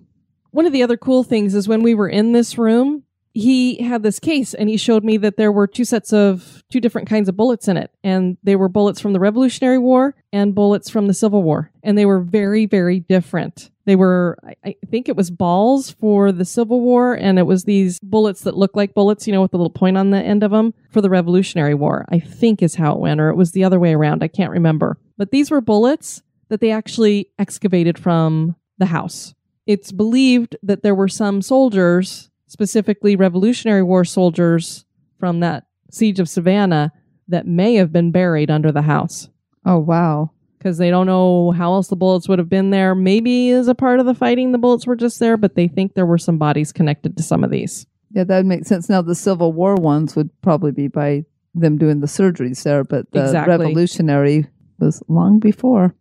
[0.52, 4.04] One of the other cool things is when we were in this room, he had
[4.04, 7.30] this case and he showed me that there were two sets of two different kinds
[7.30, 7.92] of bullets in it.
[8.04, 11.72] And they were bullets from the Revolutionary War and bullets from the Civil War.
[11.84, 13.72] And they were very, very different.
[13.86, 18.00] They were, I think it was balls for the Civil War, and it was these
[18.00, 20.52] bullets that look like bullets, you know, with a little point on the end of
[20.52, 23.64] them for the Revolutionary War, I think is how it went, or it was the
[23.64, 24.24] other way around.
[24.24, 25.00] I can't remember.
[25.18, 29.34] But these were bullets that they actually excavated from the house.
[29.66, 34.84] It's believed that there were some soldiers specifically Revolutionary War soldiers
[35.20, 36.92] from that siege of Savannah
[37.30, 39.30] that may have been buried under the house
[39.66, 40.32] Oh, wow.
[40.58, 42.94] because they don't know how else the bullets would have been there.
[42.94, 45.94] Maybe as a part of the fighting, the bullets were just there, but they think
[45.94, 47.86] there were some bodies connected to some of these.
[48.14, 48.90] Yeah, that makes sense.
[48.90, 51.24] Now, the Civil War ones would probably be by
[51.56, 53.52] them doing the surgeries there, but the Exactly.
[53.58, 54.48] Revolutionary
[54.80, 55.96] was long before.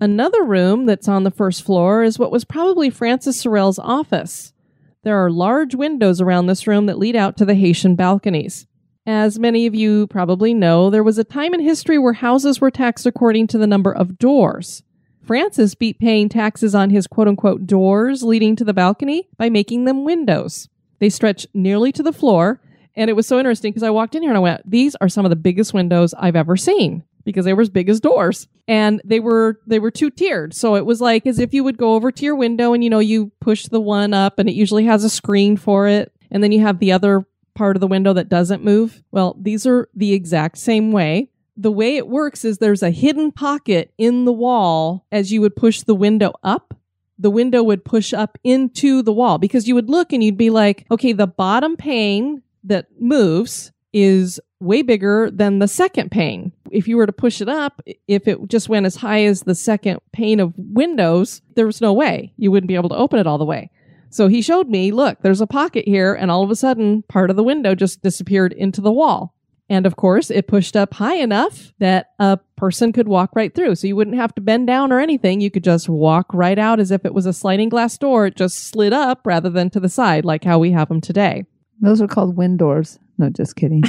[0.00, 4.54] Another room that's on the first floor is what was probably Francis Sorrel's office.
[5.02, 8.66] There are large windows around this room that lead out to the Haitian balconies.
[9.06, 12.70] As many of you probably know, there was a time in history where houses were
[12.70, 14.82] taxed according to the number of doors.
[15.22, 19.86] Francis beat paying taxes on his quote unquote doors leading to the balcony by making
[19.86, 20.68] them windows.
[20.98, 22.60] They stretch nearly to the floor,
[22.94, 25.08] and it was so interesting because I walked in here and I went, These are
[25.08, 28.48] some of the biggest windows I've ever seen because they were as big as doors.
[28.68, 31.76] And they were they were two tiered so it was like as if you would
[31.76, 34.54] go over to your window and you know you push the one up and it
[34.54, 36.12] usually has a screen for it.
[36.30, 39.02] And then you have the other part of the window that doesn't move.
[39.10, 41.30] Well these are the exact same way.
[41.56, 45.56] The way it works is there's a hidden pocket in the wall as you would
[45.56, 46.74] push the window up.
[47.18, 50.50] The window would push up into the wall because you would look and you'd be
[50.50, 56.52] like okay the bottom pane that moves is way bigger than the second pane.
[56.70, 59.54] If you were to push it up, if it just went as high as the
[59.54, 63.26] second pane of windows, there was no way you wouldn't be able to open it
[63.26, 63.70] all the way.
[64.10, 67.30] So he showed me, look, there's a pocket here, and all of a sudden, part
[67.30, 69.34] of the window just disappeared into the wall.
[69.68, 73.76] And of course, it pushed up high enough that a person could walk right through.
[73.76, 75.40] So you wouldn't have to bend down or anything.
[75.40, 78.26] You could just walk right out as if it was a sliding glass door.
[78.26, 81.44] It just slid up rather than to the side, like how we have them today.
[81.80, 82.98] Those are called wind doors.
[83.20, 83.84] No, just kidding.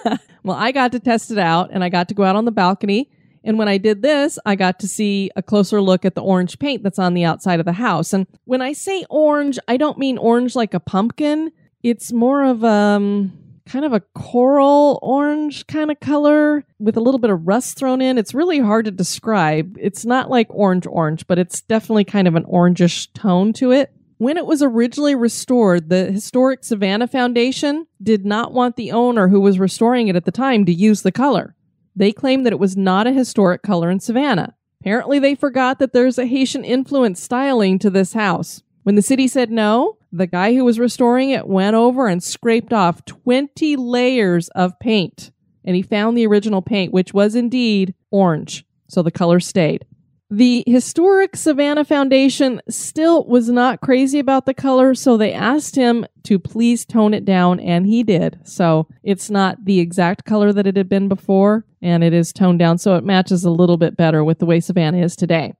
[0.44, 2.52] well, I got to test it out and I got to go out on the
[2.52, 3.10] balcony.
[3.42, 6.60] And when I did this, I got to see a closer look at the orange
[6.60, 8.12] paint that's on the outside of the house.
[8.12, 11.50] And when I say orange, I don't mean orange like a pumpkin.
[11.82, 13.32] It's more of um
[13.66, 18.00] kind of a coral orange kind of color with a little bit of rust thrown
[18.00, 18.18] in.
[18.18, 19.76] It's really hard to describe.
[19.80, 23.92] It's not like orange orange, but it's definitely kind of an orangish tone to it.
[24.18, 29.40] When it was originally restored, the Historic Savannah Foundation did not want the owner who
[29.40, 31.54] was restoring it at the time to use the color.
[31.94, 34.54] They claimed that it was not a historic color in Savannah.
[34.80, 38.62] Apparently, they forgot that there's a Haitian influence styling to this house.
[38.84, 42.72] When the city said no, the guy who was restoring it went over and scraped
[42.72, 45.30] off 20 layers of paint.
[45.62, 48.64] And he found the original paint, which was indeed orange.
[48.88, 49.84] So the color stayed.
[50.28, 56.04] The Historic Savannah Foundation still was not crazy about the color, so they asked him
[56.24, 58.40] to please tone it down, and he did.
[58.42, 62.58] So it's not the exact color that it had been before, and it is toned
[62.58, 65.54] down so it matches a little bit better with the way Savannah is today.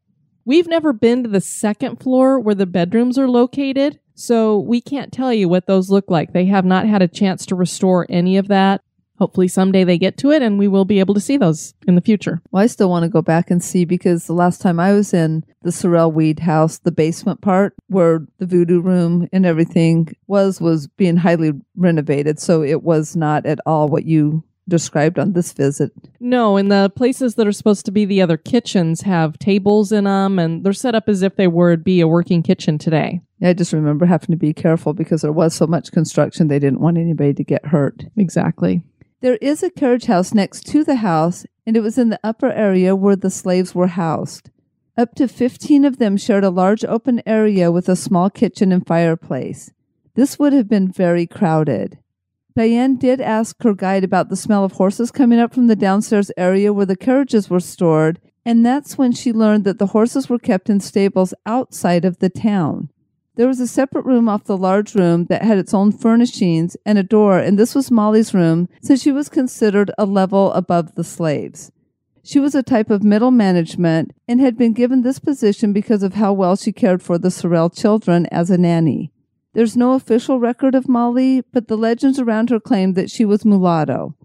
[0.44, 5.12] We've never been to the second floor where the bedrooms are located, so we can't
[5.12, 6.32] tell you what those look like.
[6.32, 8.82] They have not had a chance to restore any of that.
[9.18, 11.94] Hopefully someday they get to it and we will be able to see those in
[11.94, 12.40] the future.
[12.50, 15.12] Well, I still want to go back and see because the last time I was
[15.14, 20.60] in the Sorrel Weed house, the basement part where the voodoo room and everything was,
[20.60, 22.38] was being highly renovated.
[22.38, 25.92] So it was not at all what you described on this visit.
[26.18, 30.04] No, and the places that are supposed to be the other kitchens have tables in
[30.04, 33.20] them and they're set up as if they would be a working kitchen today.
[33.42, 36.80] I just remember having to be careful because there was so much construction, they didn't
[36.80, 38.04] want anybody to get hurt.
[38.16, 38.82] Exactly.
[39.26, 42.52] There is a carriage house next to the house, and it was in the upper
[42.52, 44.50] area where the slaves were housed.
[44.96, 48.86] Up to 15 of them shared a large open area with a small kitchen and
[48.86, 49.72] fireplace.
[50.14, 51.98] This would have been very crowded.
[52.54, 56.30] Diane did ask her guide about the smell of horses coming up from the downstairs
[56.36, 60.38] area where the carriages were stored, and that's when she learned that the horses were
[60.38, 62.90] kept in stables outside of the town.
[63.36, 66.96] There was a separate room off the large room that had its own furnishings and
[66.96, 71.04] a door, and this was Molly's room since she was considered a level above the
[71.04, 71.70] slaves.
[72.24, 76.14] She was a type of middle management and had been given this position because of
[76.14, 79.12] how well she cared for the Sorrel children as a nanny.
[79.52, 83.44] There's no official record of Molly, but the legends around her claim that she was
[83.44, 84.16] mulatto.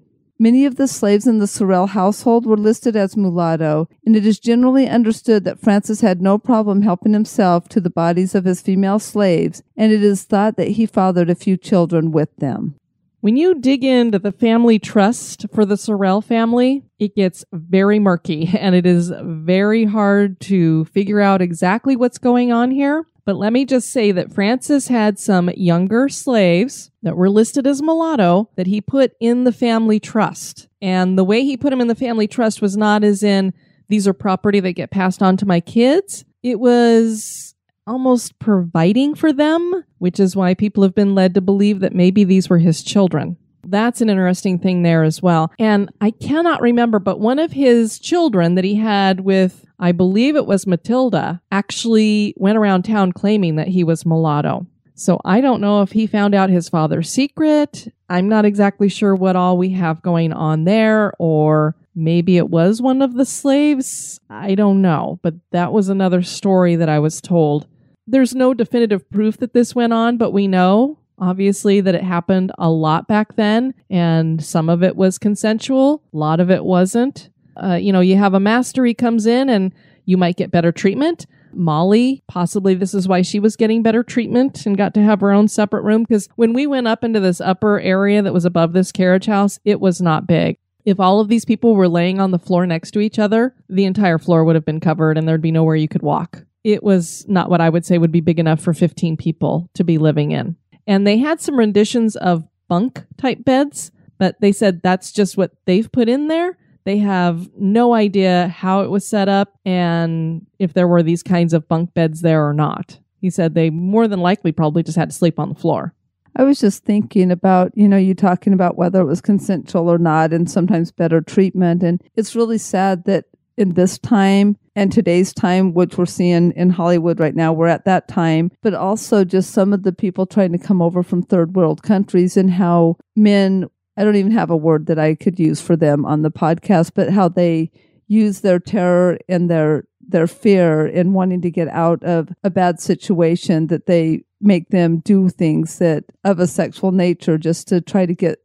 [0.42, 4.40] Many of the slaves in the Sorrel household were listed as mulatto, and it is
[4.40, 8.98] generally understood that Francis had no problem helping himself to the bodies of his female
[8.98, 12.74] slaves, and it is thought that he fathered a few children with them.
[13.20, 18.50] When you dig into the family trust for the Sorrel family, it gets very murky
[18.60, 23.06] and it is very hard to figure out exactly what's going on here.
[23.26, 27.82] But let me just say that Francis had some younger slaves that were listed as
[27.82, 30.68] mulatto that he put in the family trust.
[30.82, 33.54] And the way he put them in the family trust was not as in
[33.90, 36.26] these are property that get passed on to my kids.
[36.42, 37.54] It was
[37.86, 42.24] almost providing for them, which is why people have been led to believe that maybe
[42.24, 43.38] these were his children.
[43.72, 45.52] That's an interesting thing there as well.
[45.58, 50.36] And I cannot remember, but one of his children that he had with, I believe
[50.36, 54.68] it was Matilda, actually went around town claiming that he was mulatto.
[54.94, 57.88] So I don't know if he found out his father's secret.
[58.10, 62.82] I'm not exactly sure what all we have going on there, or maybe it was
[62.82, 64.20] one of the slaves.
[64.30, 67.68] I don't know, but that was another story that I was told.
[68.06, 72.52] There's no definitive proof that this went on, but we know obviously that it happened
[72.58, 77.30] a lot back then and some of it was consensual a lot of it wasn't.
[77.62, 79.74] Uh, you know you have a master he comes in and
[80.06, 81.28] you might get better treatment.
[81.54, 85.32] Molly possibly this is why she was getting better treatment and got to have her
[85.32, 88.74] own separate room because when we went up into this upper area that was above
[88.74, 90.58] this carriage house it was not big.
[90.84, 93.86] If all of these people were laying on the floor next to each other the
[93.86, 96.44] entire floor would have been covered and there'd be nowhere you could walk.
[96.64, 99.84] It was not what i would say would be big enough for 15 people to
[99.84, 100.56] be living in
[100.88, 105.52] and they had some renditions of bunk type beds, but they said that's just what
[105.66, 106.58] they've put in there.
[106.84, 111.54] They have no idea how it was set up and if there were these kinds
[111.54, 113.00] of bunk beds there or not.
[113.20, 115.94] He said they more than likely probably just had to sleep on the floor.
[116.36, 119.98] I was just thinking about, you know, you talking about whether it was consensual or
[119.98, 121.84] not and sometimes better treatment.
[121.84, 123.26] And it's really sad that
[123.58, 127.86] in this time and today's time, which we're seeing in Hollywood right now, we're at
[127.86, 131.56] that time, but also just some of the people trying to come over from third
[131.56, 133.68] world countries and how men,
[133.98, 136.92] I don't even have a word that I could use for them on the podcast,
[136.96, 137.72] but how they
[138.08, 142.82] use their terror and their their fear in wanting to get out of a bad
[142.82, 148.06] situation that they make them do things that of a sexual nature just to try
[148.06, 148.40] to get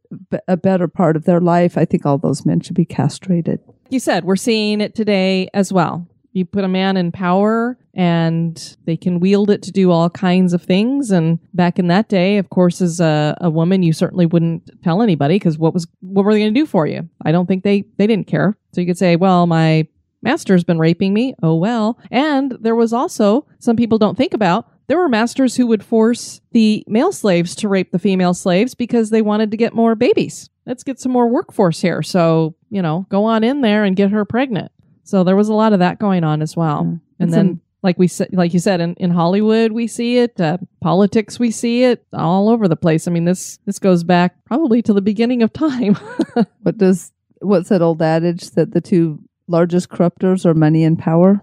[0.47, 1.77] a better part of their life.
[1.77, 3.59] I think all those men should be castrated.
[3.89, 6.07] You said we're seeing it today as well
[6.37, 10.53] you put a man in power and they can wield it to do all kinds
[10.53, 11.09] of things.
[11.09, 15.01] And back in that day, of course, as a, a woman, you certainly wouldn't tell
[15.01, 17.09] anybody because what was what were they going to do for you?
[17.25, 18.55] I don't think they they didn't care.
[18.73, 19.87] So you could say, well, my
[20.21, 21.33] master's been raping me.
[21.41, 21.97] Oh well.
[22.11, 26.39] And there was also some people don't think about there were masters who would force
[26.51, 30.49] the male slaves to rape the female slaves because they wanted to get more babies.
[30.65, 32.01] Let's get some more workforce here.
[32.01, 34.71] So, you know, go on in there and get her pregnant.
[35.07, 36.83] So there was a lot of that going on as well.
[36.83, 36.89] Yeah.
[37.19, 40.17] And It's then, an- like we said, like you said, in, in Hollywood we see
[40.17, 43.07] it, uh, politics we see it all over the place.
[43.07, 45.95] I mean, this this goes back probably to the beginning of time.
[46.63, 51.41] what does what's that old adage that the two largest corruptors are money and power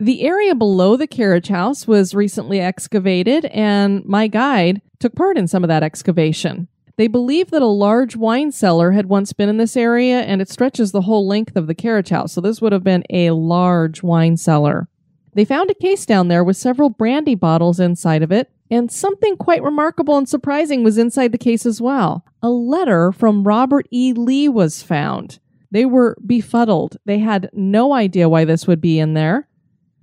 [0.00, 5.46] the area below the carriage house was recently excavated, and my guide took part in
[5.46, 6.68] some of that excavation.
[7.00, 10.50] They believe that a large wine cellar had once been in this area, and it
[10.50, 12.34] stretches the whole length of the carriage house.
[12.34, 14.86] So this would have been a large wine cellar.
[15.32, 19.38] They found a case down there with several brandy bottles inside of it, and something
[19.38, 22.22] quite remarkable and surprising was inside the case as well.
[22.42, 24.12] A letter from Robert E.
[24.12, 25.38] Lee was found.
[25.70, 26.98] They were befuddled.
[27.06, 29.48] They had no idea why this would be in there.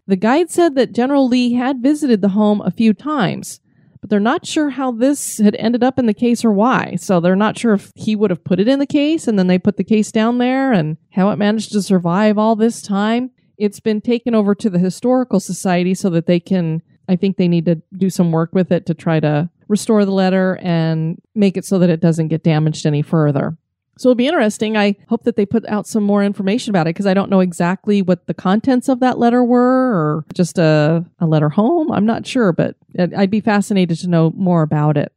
[0.08, 3.60] The guide said that General Lee had visited the home a few times,
[4.08, 6.96] they're not sure how this had ended up in the case or why.
[6.96, 9.48] So they're not sure if he would have put it in the case and then
[9.48, 13.32] they put the case down there and how it managed to survive all this time.
[13.58, 17.48] It's been taken over to the Historical Society so that they can, I think they
[17.48, 21.58] need to do some work with it to try to restore the letter and make
[21.58, 23.58] it so that it doesn't get damaged any further.
[23.98, 24.78] So it'll be interesting.
[24.78, 27.40] I hope that they put out some more information about it because I don't know
[27.40, 31.92] exactly what the contents of that letter were or just a, a letter home.
[31.92, 35.12] I'm not sure, but I'd be fascinated to know more about it.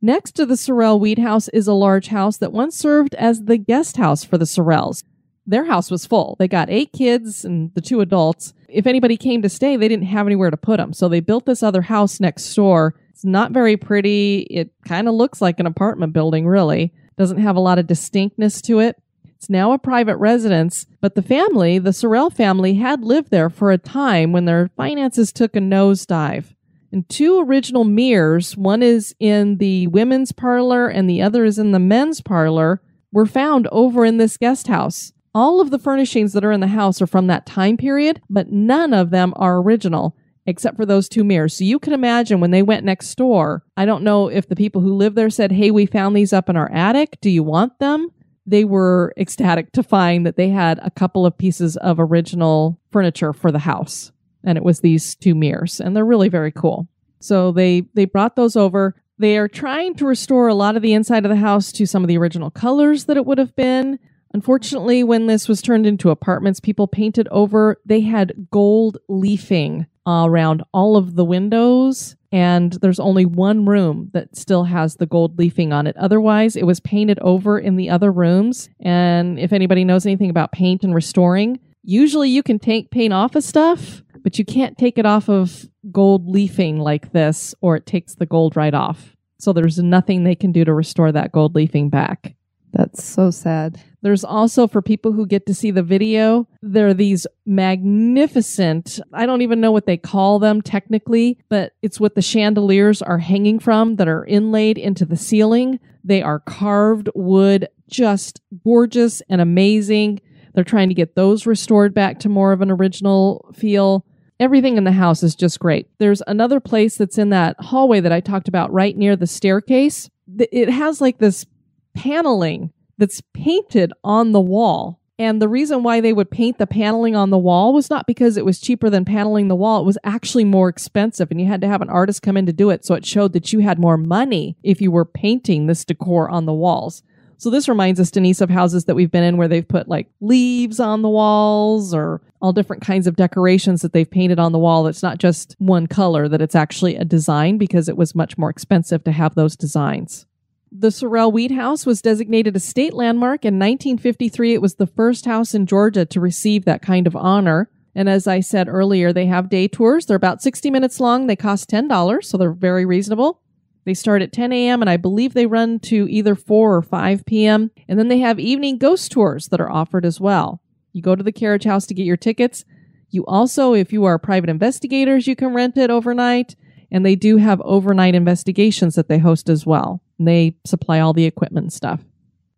[0.00, 3.58] Next to the Sorrel Weed House is a large house that once served as the
[3.58, 5.04] guest house for the Sorrels.
[5.46, 6.36] Their house was full.
[6.38, 8.52] They got eight kids and the two adults.
[8.68, 10.92] If anybody came to stay, they didn't have anywhere to put them.
[10.92, 12.94] So they built this other house next door.
[13.10, 14.46] It's not very pretty.
[14.50, 18.60] It kind of looks like an apartment building, really doesn't have a lot of distinctness
[18.62, 18.96] to it.
[19.36, 23.72] It's now a private residence, but the family, the Sorrel family, had lived there for
[23.72, 26.54] a time when their finances took a nosedive.
[26.92, 31.72] And two original mirrors, one is in the women's parlor and the other is in
[31.72, 35.12] the men's parlor, were found over in this guest house.
[35.34, 38.52] All of the furnishings that are in the house are from that time period, but
[38.52, 40.16] none of them are original
[40.46, 41.54] except for those two mirrors.
[41.54, 44.80] So you can imagine when they went next door, I don't know if the people
[44.80, 47.18] who live there said, Hey, we found these up in our attic.
[47.20, 48.08] Do you want them?
[48.44, 53.32] They were ecstatic to find that they had a couple of pieces of original furniture
[53.32, 54.10] for the house.
[54.44, 56.88] And it was these two mirrors, and they're really very cool.
[57.20, 58.96] So they they brought those over.
[59.18, 62.02] They are trying to restore a lot of the inside of the house to some
[62.02, 64.00] of the original colors that it would have been.
[64.34, 70.24] Unfortunately, when this was turned into apartments, people painted over, they had gold leafing Uh,
[70.26, 72.16] around all of the windows.
[72.32, 75.96] And there's only one room that still has the gold leafing on it.
[75.96, 78.68] Otherwise, it was painted over in the other rooms.
[78.80, 83.36] And if anybody knows anything about paint and restoring, usually you can take paint off
[83.36, 87.86] of stuff, but you can't take it off of gold leafing like this, or it
[87.86, 89.14] takes the gold right off.
[89.38, 92.34] So there's nothing they can do to restore that gold leafing back.
[92.72, 93.80] That's so sad.
[94.00, 99.26] There's also, for people who get to see the video, there are these magnificent, I
[99.26, 103.58] don't even know what they call them technically, but it's what the chandeliers are hanging
[103.58, 105.78] from that are inlaid into the ceiling.
[106.02, 110.20] They are carved wood, just gorgeous and amazing.
[110.54, 114.04] They're trying to get those restored back to more of an original feel.
[114.40, 115.88] Everything in the house is just great.
[115.98, 120.10] There's another place that's in that hallway that I talked about right near the staircase.
[120.38, 121.46] It has like this
[121.94, 125.00] paneling that's painted on the wall.
[125.18, 128.36] And the reason why they would paint the paneling on the wall was not because
[128.36, 129.80] it was cheaper than paneling the wall.
[129.80, 132.52] It was actually more expensive, and you had to have an artist come in to
[132.52, 132.84] do it.
[132.84, 136.46] So it showed that you had more money if you were painting this decor on
[136.46, 137.02] the walls.
[137.42, 140.08] So this reminds us, Denise, of houses that we've been in where they've put like
[140.20, 144.60] leaves on the walls or all different kinds of decorations that they've painted on the
[144.60, 144.86] wall.
[144.86, 148.48] It's not just one color, that it's actually a design because it was much more
[148.48, 150.26] expensive to have those designs.
[150.74, 154.54] The Sorrel Weed House was designated a state landmark in 1953.
[154.54, 157.70] It was the first house in Georgia to receive that kind of honor.
[157.94, 160.06] And as I said earlier, they have day tours.
[160.06, 161.26] They're about 60 minutes long.
[161.26, 163.42] They cost $10, so they're very reasonable.
[163.84, 164.80] They start at 10 a.m.
[164.80, 167.70] and I believe they run to either 4 or 5 p.m.
[167.86, 170.62] And then they have evening ghost tours that are offered as well.
[170.94, 172.64] You go to the carriage house to get your tickets.
[173.10, 176.56] You also, if you are private investigators, you can rent it overnight.
[176.90, 180.02] And they do have overnight investigations that they host as well.
[180.22, 182.00] And they supply all the equipment and stuff.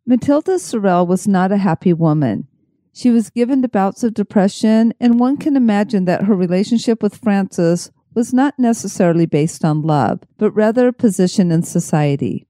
[0.04, 2.46] Matilda Sorrel was not a happy woman.
[2.92, 7.16] She was given to bouts of depression, and one can imagine that her relationship with
[7.16, 12.46] Francis was not necessarily based on love, but rather position in society.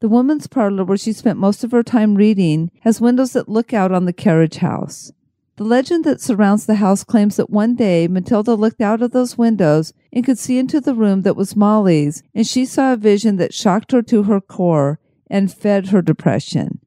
[0.00, 3.72] The woman's parlor, where she spent most of her time reading, has windows that look
[3.72, 5.12] out on the carriage house.
[5.58, 9.38] The legend that surrounds the house claims that one day Matilda looked out of those
[9.38, 13.36] windows and could see into the room that was Molly's, and she saw a vision
[13.36, 16.80] that shocked her to her core and fed her depression.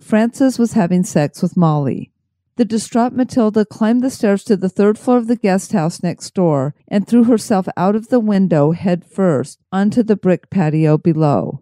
[0.00, 2.10] Francis was having sex with Molly.
[2.56, 6.34] The distraught Matilda climbed the stairs to the third floor of the guest house next
[6.34, 11.61] door and threw herself out of the window head first onto the brick patio below.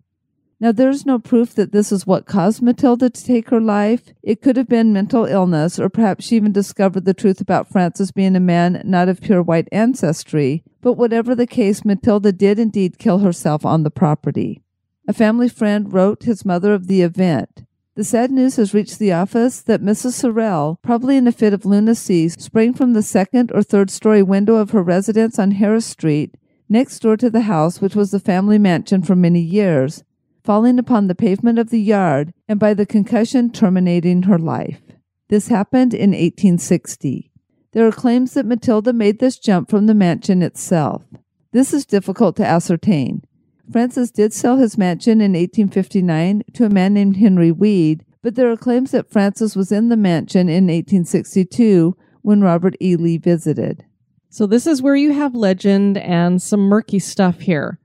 [0.62, 4.12] Now, there's no proof that this is what caused Matilda to take her life.
[4.22, 8.12] It could have been mental illness, or perhaps she even discovered the truth about Francis
[8.12, 10.62] being a man not of pure white ancestry.
[10.82, 14.62] But whatever the case, Matilda did indeed kill herself on the property.
[15.08, 17.64] A family friend wrote his mother of the event.
[17.94, 20.12] The sad news has reached the office that Mrs.
[20.12, 24.56] Sorrel, probably in a fit of lunacy, sprang from the second or third story window
[24.56, 26.36] of her residence on Harris Street,
[26.68, 30.04] next door to the house which was the family mansion for many years,
[30.44, 34.80] falling upon the pavement of the yard and by the concussion terminating her life.
[35.28, 37.30] This happened in 1860.
[37.72, 41.04] There are claims that Matilda made this jump from the mansion itself.
[41.52, 43.22] This is difficult to ascertain.
[43.70, 48.50] Francis did sell his mansion in 1859 to a man named Henry Weed, but there
[48.50, 52.96] are claims that Francis was in the mansion in 1862 when Robert E.
[52.96, 53.84] Lee visited.
[54.28, 57.79] So, this is where you have legend and some murky stuff here.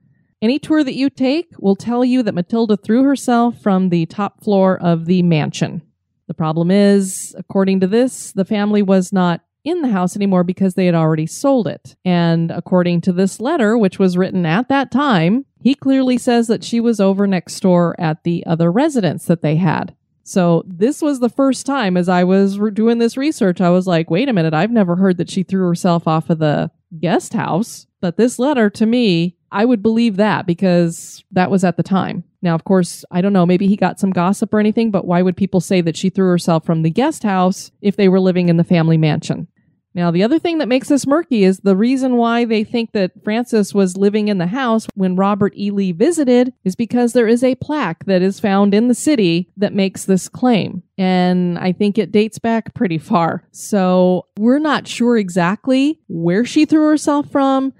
[0.46, 4.44] Any tour that you take will tell you that Matilda threw herself from the top
[4.44, 5.82] floor of the mansion.
[6.28, 10.74] The problem is, according to this, the family was not in the house anymore because
[10.74, 11.96] they had already sold it.
[12.04, 16.62] And according to this letter, which was written at that time, he clearly says that
[16.62, 19.96] she was over next door at the other residence that they had.
[20.22, 23.88] So this was the first time as I was re- doing this research, I was
[23.88, 26.70] like, wait a minute, I've never heard that she threw herself off of the
[27.00, 27.88] guest house.
[28.00, 32.24] But this letter to me, I would believe that because that was at the time.
[32.42, 35.22] Now, of course, I don't know, maybe he got some gossip or anything, but why
[35.22, 38.48] would people say that she threw herself from the guest house if they were living
[38.48, 39.48] in the family mansion?
[39.96, 43.12] Now, the other thing that makes this murky is the reason why they think that
[43.24, 45.70] Francis was living in the house when Robert E.
[45.70, 49.72] Lee visited is because there is a plaque that is found in the city that
[49.72, 50.82] makes this claim.
[50.98, 53.44] And I think it dates back pretty far.
[53.52, 57.72] So we're not sure exactly where she threw herself from.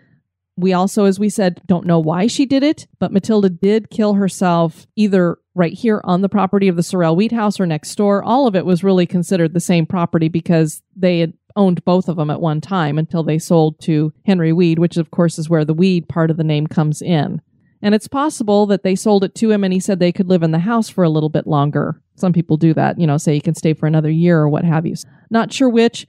[0.57, 4.15] We also, as we said, don't know why she did it, but Matilda did kill
[4.15, 8.23] herself either right here on the property of the Sorrel Weed House or next door.
[8.23, 12.17] All of it was really considered the same property because they had owned both of
[12.17, 15.65] them at one time until they sold to Henry Weed, which of course is where
[15.65, 17.41] the weed part of the name comes in.
[17.83, 20.43] And it's possible that they sold it to him and he said they could live
[20.43, 22.01] in the house for a little bit longer.
[22.17, 24.65] Some people do that, you know, say you can stay for another year or what
[24.65, 24.95] have you.
[25.31, 26.07] Not sure which.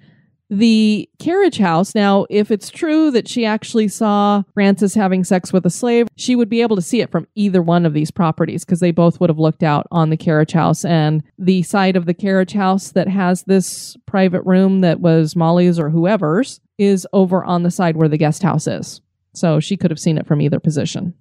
[0.49, 5.65] The carriage house, now, if it's true that she actually saw Francis having sex with
[5.65, 8.63] a slave, she would be able to see it from either one of these properties
[8.63, 10.85] because they both would have looked out on the carriage house.
[10.85, 15.79] And the side of the carriage house that has this private room that was Molly's
[15.79, 19.01] or whoever's is over on the side where the guest house is.
[19.33, 21.13] So she could have seen it from either position.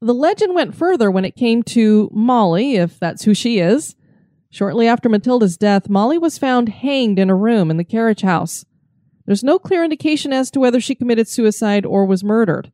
[0.00, 3.96] The legend went further when it came to Molly, if that's who she is.
[4.50, 8.64] Shortly after Matilda's death, Molly was found hanged in a room in the carriage house.
[9.24, 12.72] There's no clear indication as to whether she committed suicide or was murdered.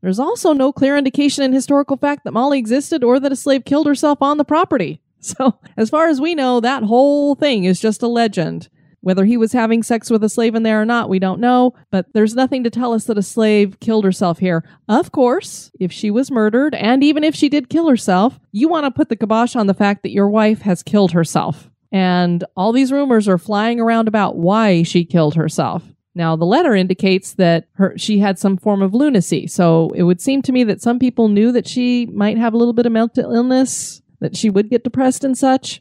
[0.00, 3.64] There's also no clear indication in historical fact that Molly existed or that a slave
[3.66, 5.00] killed herself on the property.
[5.20, 8.68] So, as far as we know, that whole thing is just a legend.
[9.00, 11.74] Whether he was having sex with a slave in there or not, we don't know,
[11.90, 14.64] but there's nothing to tell us that a slave killed herself here.
[14.88, 18.84] Of course, if she was murdered, and even if she did kill herself, you want
[18.84, 21.70] to put the kibosh on the fact that your wife has killed herself.
[21.92, 25.84] And all these rumors are flying around about why she killed herself.
[26.14, 29.46] Now, the letter indicates that her, she had some form of lunacy.
[29.46, 32.56] So it would seem to me that some people knew that she might have a
[32.56, 35.80] little bit of mental illness, that she would get depressed and such.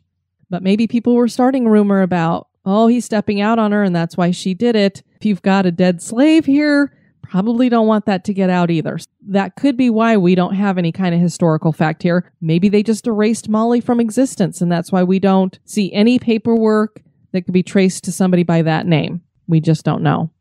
[0.49, 3.95] But maybe people were starting a rumor about oh, he's stepping out on her and
[3.95, 5.01] that's why she did it.
[5.15, 6.93] If you've got a dead slave here,
[7.24, 8.99] probably don't want that to get out either.
[9.26, 12.30] That could be why we don't have any kind of historical fact here.
[12.41, 17.01] Maybe they just erased Molly from existence and that's why we don't see any paperwork
[17.32, 19.22] that could be traced to somebody by that name.
[19.47, 20.32] We just don't know.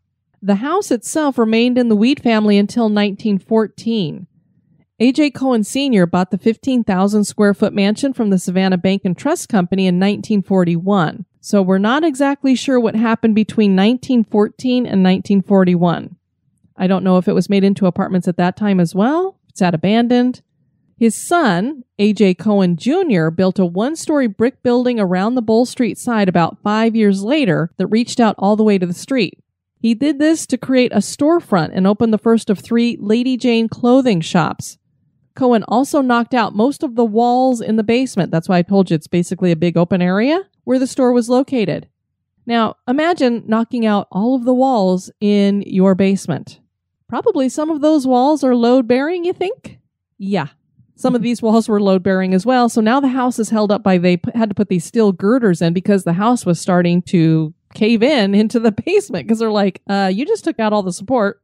[0.42, 4.26] The house itself remained in the Weed family until 1914.
[4.98, 5.30] A.J.
[5.30, 6.06] Cohen Sr.
[6.06, 11.26] bought the 15,000 square foot mansion from the Savannah Bank and Trust Company in 1941.
[11.47, 16.16] So we're not exactly sure what happened between 1914 and 1941.
[16.76, 19.38] I don't know if it was made into apartments at that time as well.
[19.49, 20.42] It's at abandoned.
[20.99, 22.34] His son, A.J.
[22.34, 26.97] Cohen Jr., built a one story brick building around the Bull Street side about five
[26.97, 29.38] years later that reached out all the way to the street.
[29.78, 33.68] He did this to create a storefront and open the first of three Lady Jane
[33.68, 34.78] clothing shops.
[35.37, 38.30] Cohen also knocked out most of the walls in the basement.
[38.30, 41.28] That's why I told you it's basically a big open area where the store was
[41.28, 41.89] located.
[42.47, 46.61] Now, imagine knocking out all of the walls in your basement.
[47.09, 49.78] Probably some of those walls are load bearing, you think?
[50.18, 50.49] Yeah.
[50.97, 52.68] Some of these walls were load bearing as well.
[52.68, 55.61] So now the house is held up by they had to put these steel girders
[55.61, 59.82] in because the house was starting to cave in into the basement because they're like,
[59.89, 61.43] uh, you just took out all the support.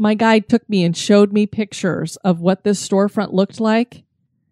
[0.00, 4.04] My guide took me and showed me pictures of what this storefront looked like.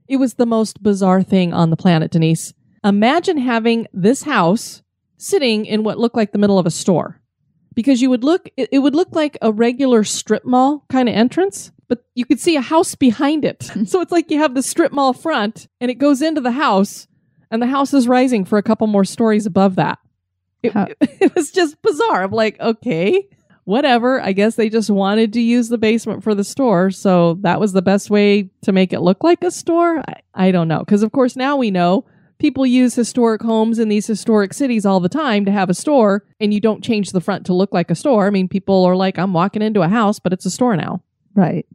[0.06, 2.52] It was the most bizarre thing on the planet, Denise.
[2.84, 4.82] Imagine having this house
[5.16, 7.22] sitting in what looked like the middle of a store.
[7.72, 11.72] Because you would look, it, would look like a regular strip mall kind of entrance,
[11.88, 13.62] but you could see a house behind it.
[13.86, 17.08] so it's like you have the strip mall front and it goes into the house.
[17.50, 19.98] and the house is rising for a couple more stories above that.
[20.62, 22.24] It, it was just bizarre.
[22.24, 23.26] I'm like, okay,
[23.68, 24.18] whatever.
[24.22, 26.90] I guess they just wanted to use the basement for the store.
[26.90, 29.98] So that was the best way to make it look like a store.
[29.98, 30.78] I, I don't know.
[30.78, 32.06] Because, of course, now we know
[32.38, 36.24] people use historic homes in these historic cities all the time to have a store,
[36.40, 38.26] and you don't change the front to look like a store.
[38.26, 41.02] I mean, people are like, I'm walking into a house, but it's a store now.
[41.34, 41.66] Right.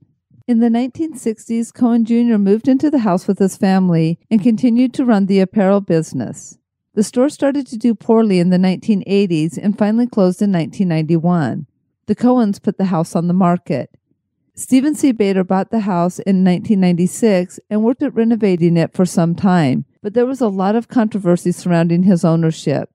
[0.47, 2.39] In the 1960s, Cohen Jr.
[2.39, 6.57] moved into the house with his family and continued to run the apparel business.
[6.95, 11.67] The store started to do poorly in the 1980s and finally closed in 1991.
[12.05, 13.89] The Cohens put the house on the market.
[14.55, 15.11] Stephen C.
[15.11, 20.13] Bader bought the house in 1996 and worked at renovating it for some time, but
[20.13, 22.89] there was a lot of controversy surrounding his ownership.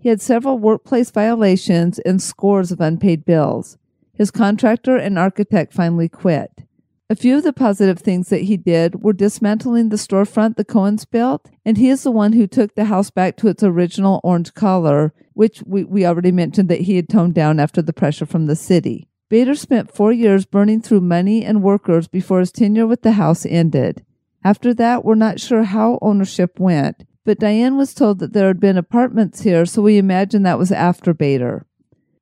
[0.00, 3.78] He had several workplace violations and scores of unpaid bills.
[4.12, 6.63] His contractor and architect finally quit.
[7.10, 11.04] A few of the positive things that he did were dismantling the storefront the Cohens
[11.04, 14.54] built, and he is the one who took the house back to its original orange
[14.54, 18.46] color, which we, we already mentioned that he had toned down after the pressure from
[18.46, 19.06] the city.
[19.28, 23.44] Bader spent four years burning through money and workers before his tenure with the house
[23.44, 24.02] ended.
[24.42, 28.60] After that, we're not sure how ownership went, but Diane was told that there had
[28.60, 31.66] been apartments here, so we imagine that was after Bader.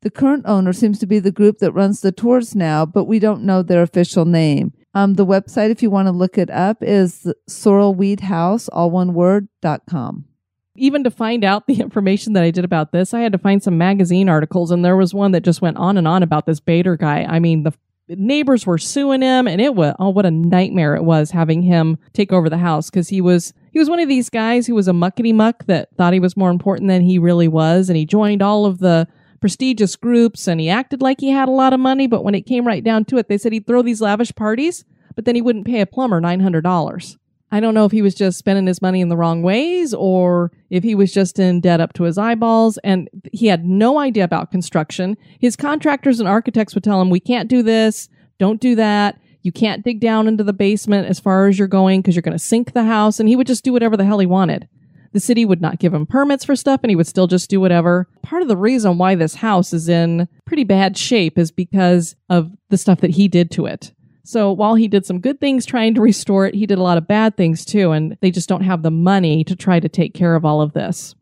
[0.02, 3.20] The current owner seems to be the group that runs the tours now, but we
[3.20, 4.72] don't know their official name.
[4.94, 9.48] Um, the website, if you want to look it up, is sorrelweedhouse, all one word,
[9.62, 10.26] dot com.
[10.74, 13.62] Even to find out the information that I did about this, I had to find
[13.62, 16.58] some magazine articles, and there was one that just went on and on about this
[16.60, 17.24] Bader guy.
[17.24, 17.72] I mean, the
[18.08, 21.96] neighbors were suing him, and it was oh, what a nightmare it was having him
[22.12, 24.88] take over the house because he was he was one of these guys who was
[24.88, 28.04] a muckety muck that thought he was more important than he really was, and he
[28.04, 29.06] joined all of the
[29.42, 32.46] prestigious groups and he acted like he had a lot of money, but when it
[32.46, 35.42] came right down to it, they said he'd throw these lavish parties, but then he
[35.42, 37.16] wouldn't pay a plumber $900.
[37.50, 40.52] I don't know if he was just spending his money in the wrong ways or
[40.70, 44.24] if he was just in debt up to his eyeballs and he had no idea
[44.24, 45.18] about construction.
[45.38, 49.20] His contractors and architects would tell him, We can't do this, don't do that.
[49.42, 52.32] You can't dig down into the basement as far as you're going because you're going
[52.32, 53.20] to sink the house.
[53.20, 54.68] And he would just do whatever the hell he wanted.
[55.12, 57.60] The city would not give him permits for stuff and he would still just do
[57.60, 58.08] whatever.
[58.22, 62.52] Part of the reason why this house is in pretty bad shape is because of
[62.70, 63.92] the stuff that he did to it.
[64.24, 66.96] So while he did some good things trying to restore it, he did a lot
[66.96, 70.14] of bad things too, and they just don't have the money to try to take
[70.14, 71.14] care of all of this.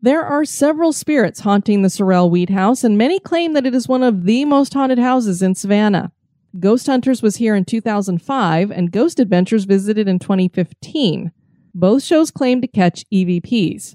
[0.00, 3.86] There are several spirits haunting the Sorrel Weed House, and many claim that it is
[3.88, 6.12] one of the most haunted houses in Savannah.
[6.58, 11.32] Ghost Hunters was here in 2005, and Ghost Adventures visited in 2015.
[11.74, 13.94] Both shows claim to catch EVPs.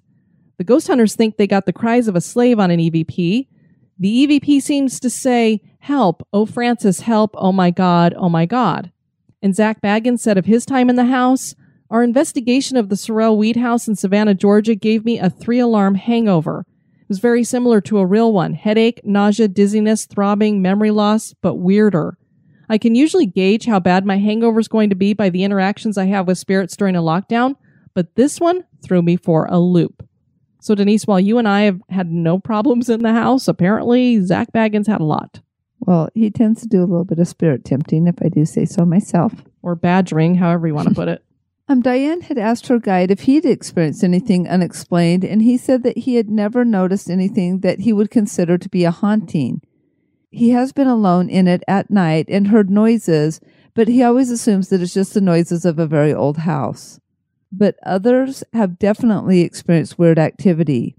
[0.57, 3.47] The ghost hunters think they got the cries of a slave on an EVP.
[3.99, 8.91] The EVP seems to say, Help, oh Francis, help, oh my God, oh my God.
[9.41, 11.55] And Zak Bagans said of his time in the house,
[11.89, 15.95] Our investigation of the Sorrel Weed House in Savannah, Georgia gave me a three alarm
[15.95, 16.65] hangover.
[17.01, 21.55] It was very similar to a real one headache, nausea, dizziness, throbbing, memory loss, but
[21.55, 22.17] weirder.
[22.69, 25.97] I can usually gauge how bad my hangover is going to be by the interactions
[25.97, 27.55] I have with spirits during a lockdown,
[27.93, 30.07] but this one threw me for a loop.
[30.61, 34.53] So, Denise, while you and I have had no problems in the house, apparently Zak
[34.53, 35.41] Bagans had a lot.
[35.81, 38.63] Well, he tends to do a little bit of spirit tempting, if I do say
[38.63, 39.33] so myself.
[39.61, 41.23] Or badgering, however you want to put it.
[41.69, 45.99] Um, Diane had asked her guide if he'd experienced anything unexplained, and he said that
[45.99, 49.61] he had never noticed anything that he would consider to be a haunting.
[50.35, 53.39] He has been alone in it at night and heard noises,
[53.75, 56.99] but he always assumes that it's just the noises of a very old house.
[57.51, 60.95] But others have definitely experienced weird activity.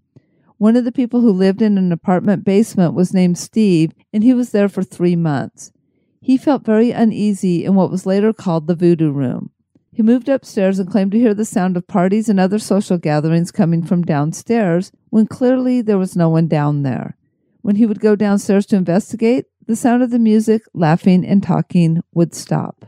[0.59, 4.33] One of the people who lived in an apartment basement was named Steve, and he
[4.33, 5.73] was there for three months.
[6.21, 9.51] He felt very uneasy in what was later called the voodoo room.
[9.91, 13.51] He moved upstairs and claimed to hear the sound of parties and other social gatherings
[13.51, 17.17] coming from downstairs when clearly there was no one down there.
[17.65, 22.03] When he would go downstairs to investigate, the sound of the music, laughing, and talking
[22.13, 22.85] would stop.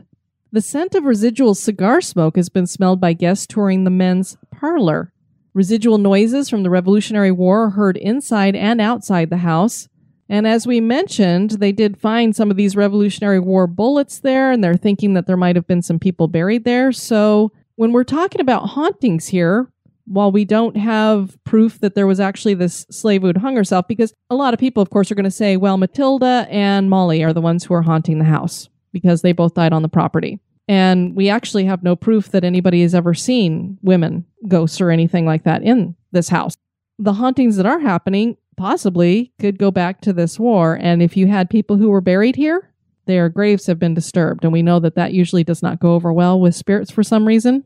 [0.51, 5.13] The scent of residual cigar smoke has been smelled by guests touring the men's parlor.
[5.55, 9.89] Residual noises from the Revolutionary War are heard inside and outside the house.
[10.29, 14.63] And as we mentioned, they did find some of these Revolutionary War bullets there, and
[14.63, 16.91] they're thinking that there might have been some people buried there.
[16.91, 19.71] So when we're talking about hauntings here,
[20.07, 24.13] while we don't have proof that there was actually this slave who'd hung herself, because
[24.29, 27.33] a lot of people, of course, are going to say, well, Matilda and Molly are
[27.33, 30.39] the ones who are haunting the house because they both died on the property.
[30.67, 35.25] And we actually have no proof that anybody has ever seen women, ghosts, or anything
[35.25, 36.55] like that in this house.
[36.99, 40.77] The hauntings that are happening possibly could go back to this war.
[40.81, 42.69] And if you had people who were buried here,
[43.05, 44.43] their graves have been disturbed.
[44.43, 47.25] And we know that that usually does not go over well with spirits for some
[47.25, 47.63] reason.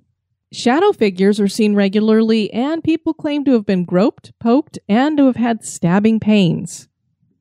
[0.54, 5.28] Shadow figures are seen regularly, and people claim to have been groped, poked, and to
[5.28, 6.90] have had stabbing pains.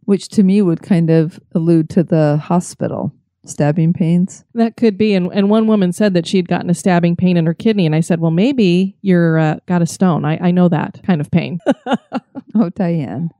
[0.05, 3.13] Which to me would kind of allude to the hospital
[3.45, 4.45] stabbing pains.
[4.55, 5.15] That could be.
[5.15, 7.87] And, and one woman said that she had gotten a stabbing pain in her kidney.
[7.87, 10.25] And I said, well, maybe you're uh, got a stone.
[10.25, 11.59] I, I know that kind of pain.
[12.55, 13.31] oh, Diane.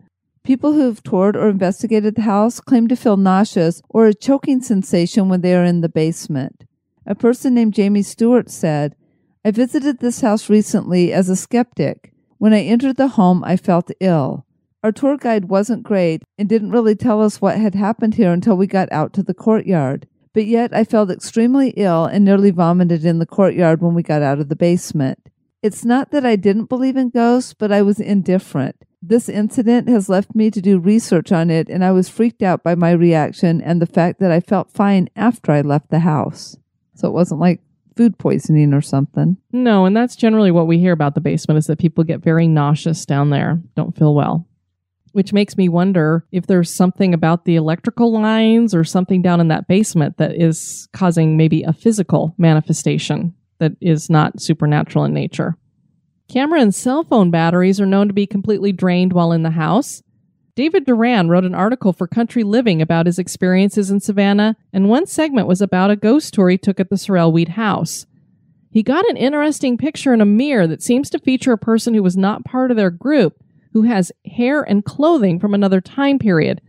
[0.43, 5.29] People who've toured or investigated the house claim to feel nauseous or a choking sensation
[5.29, 6.65] when they are in the basement.
[7.07, 8.97] A person named Jamie Stewart said,
[9.43, 12.13] I visited this house recently as a skeptic.
[12.37, 14.45] When I entered the home, I felt ill.
[14.83, 18.57] Our tour guide wasn't great and didn't really tell us what had happened here until
[18.57, 20.07] we got out to the courtyard.
[20.35, 24.23] But yet I felt extremely ill and nearly vomited in the courtyard when we got
[24.23, 25.19] out of the basement.
[25.63, 28.77] It's not that I didn't believe in ghosts, but I was indifferent.
[29.03, 32.63] This incident has left me to do research on it, and I was freaked out
[32.63, 36.59] by my reaction and the fact that I felt fine after I left the house.
[36.95, 37.61] So it wasn't like
[37.97, 39.37] food poisoning or something.
[39.53, 42.49] No, and that's generally what we hear about the basement is that people get very
[42.49, 44.47] nauseous down there, don't feel well
[45.13, 49.49] which makes me wonder if there's something about the electrical lines or something down in
[49.49, 55.57] that basement that is causing maybe a physical manifestation that is not supernatural in nature.
[56.29, 60.03] Camera and cell phone batteries are known to be completely drained while in the house.
[60.55, 65.07] David Duran wrote an article for Country Living about his experiences in Savannah, and one
[65.07, 68.07] segment was about a ghost tour he took at the Sorrel Weed house.
[68.71, 72.03] He got an interesting picture in a mirror that seems to feature a person who
[72.03, 73.43] was not part of their group
[73.73, 76.61] who has hair and clothing from another time period.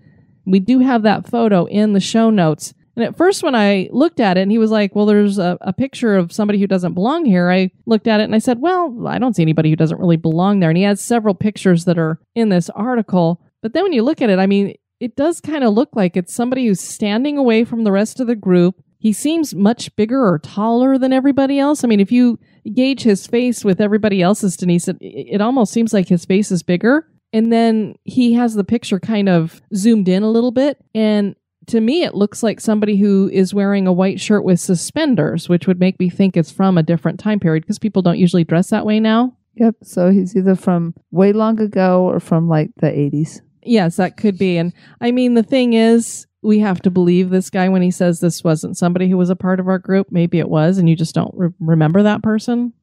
[0.45, 2.73] We do have that photo in the show notes.
[2.95, 5.57] And at first, when I looked at it and he was like, Well, there's a,
[5.61, 8.59] a, picture of somebody who doesn't belong here, I looked at it and I said,
[8.59, 10.69] Well, I don't see anybody who doesn't really belong there.
[10.69, 13.41] And he has several pictures that are in this article.
[13.61, 16.15] But then when you look at it, I mean, it does kind of look like
[16.15, 18.83] it's somebody who's standing away from the rest of the group.
[18.99, 21.83] He seems much bigger or taller than everybody else.
[21.83, 22.39] I mean, if you
[22.71, 26.61] gauge his face with everybody else's, Denise, it, it almost seems like his face is
[26.61, 27.07] bigger.
[27.33, 30.77] And then he has the picture kind of zoomed in a little bit.
[30.93, 31.35] And
[31.67, 35.65] to me, it looks like somebody who is wearing a white shirt with suspenders, which
[35.67, 38.69] would make me think it's from a different time period because people don't usually dress
[38.69, 39.35] that way now.
[39.55, 39.75] Yep.
[39.83, 43.41] So he's either from way long ago or from like the 80s.
[43.63, 44.57] Yes, that could be.
[44.57, 48.19] And I mean, the thing is, we have to believe this guy when he says
[48.19, 50.07] this wasn't somebody who was a part of our group.
[50.11, 52.73] Maybe it was, and you just don't re- remember that person.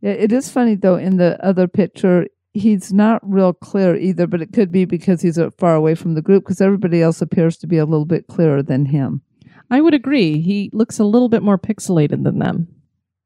[0.00, 0.96] Yeah, it is funny though.
[0.96, 5.38] In the other picture, he's not real clear either, but it could be because he's
[5.38, 8.28] uh, far away from the group because everybody else appears to be a little bit
[8.28, 9.22] clearer than him.
[9.70, 10.40] I would agree.
[10.40, 12.68] He looks a little bit more pixelated than them.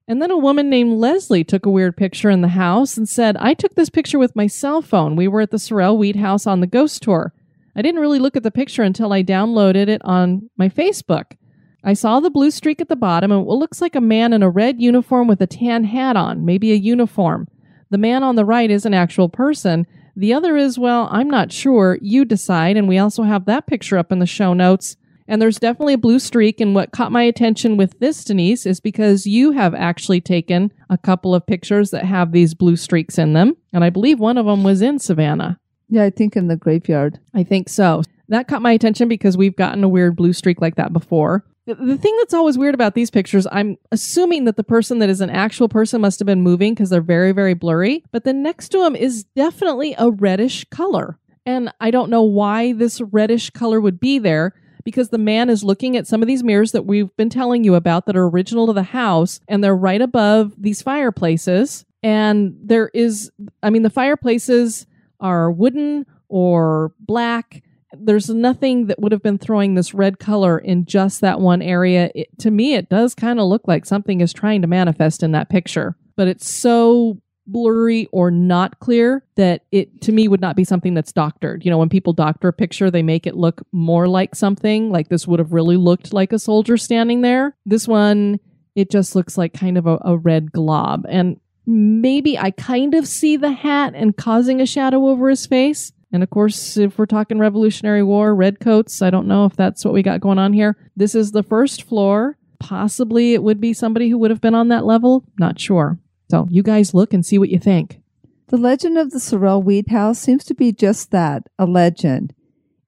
[0.09, 3.36] And then a woman named Leslie took a weird picture in the house and said,
[3.36, 5.16] I took this picture with my cell phone.
[5.16, 7.32] We were at the Sorrel Weed House on the ghost tour.
[7.76, 11.36] I didn't really look at the picture until I downloaded it on my Facebook.
[11.84, 14.42] I saw the blue streak at the bottom and what looks like a man in
[14.42, 17.48] a red uniform with a tan hat on, maybe a uniform.
[17.90, 19.86] The man on the right is an actual person.
[20.14, 21.98] The other is, well, I'm not sure.
[22.00, 22.76] You decide.
[22.76, 24.96] And we also have that picture up in the show notes.
[25.29, 26.61] And there's definitely a blue streak.
[26.61, 30.99] And what caught my attention with this, Denise, is because you have actually taken a
[30.99, 33.57] couple of pictures that have these blue streaks in them.
[33.73, 35.59] And I believe one of them was in Savannah.
[35.89, 37.18] Yeah, I think in the graveyard.
[37.35, 38.03] I think so.
[38.29, 41.45] That caught my attention because we've gotten a weird blue streak like that before.
[41.66, 45.20] The, thing that's always weird about these pictures, I'm assuming that the person that is
[45.20, 48.03] an actual person must have been moving because they're very, very blurry.
[48.11, 51.18] But the next to him is definitely a reddish color.
[51.47, 54.55] And I don't know why this reddish color would be there
[54.85, 57.74] because the man is looking at some of these mirrors that we've been telling you
[57.74, 61.85] about that are original to the house and they're right above these fireplaces.
[62.03, 63.30] And there is,
[63.62, 64.87] I mean, the fireplaces
[65.20, 67.62] are wooden or black
[67.95, 72.11] there's nothing that would have been throwing this red color in just that one area.
[72.14, 75.33] It, to me, it does kind of look like something is trying to manifest in
[75.33, 80.57] that picture, but it's so blurry or not clear that it to me would not
[80.57, 81.64] be something that's doctored.
[81.64, 85.09] You know, when people doctor a picture, they make it look more like something like
[85.09, 87.57] this would have really looked like a soldier standing there.
[87.66, 88.40] This one,
[88.74, 91.05] it just looks like kind of a, a red glob.
[91.09, 95.93] And maybe I kind of see the hat and causing a shadow over his face
[96.12, 99.95] and of course, if we're talking Revolutionary War, redcoats, I don't know if that's what
[99.95, 100.76] we got going on here.
[100.95, 102.36] This is the first floor.
[102.61, 105.24] Possibly it would be somebody who would have been on that level.
[105.38, 105.99] Not sure.
[106.33, 108.01] So you guys look and see what you think.
[108.49, 112.33] The legend of the Sorrel Weed House seems to be just that a legend.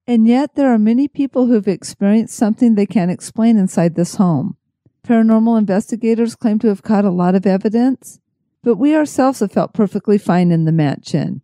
[0.07, 4.15] And yet, there are many people who have experienced something they can't explain inside this
[4.15, 4.57] home.
[5.07, 8.19] Paranormal investigators claim to have caught a lot of evidence,
[8.63, 11.43] but we ourselves have felt perfectly fine in the mansion.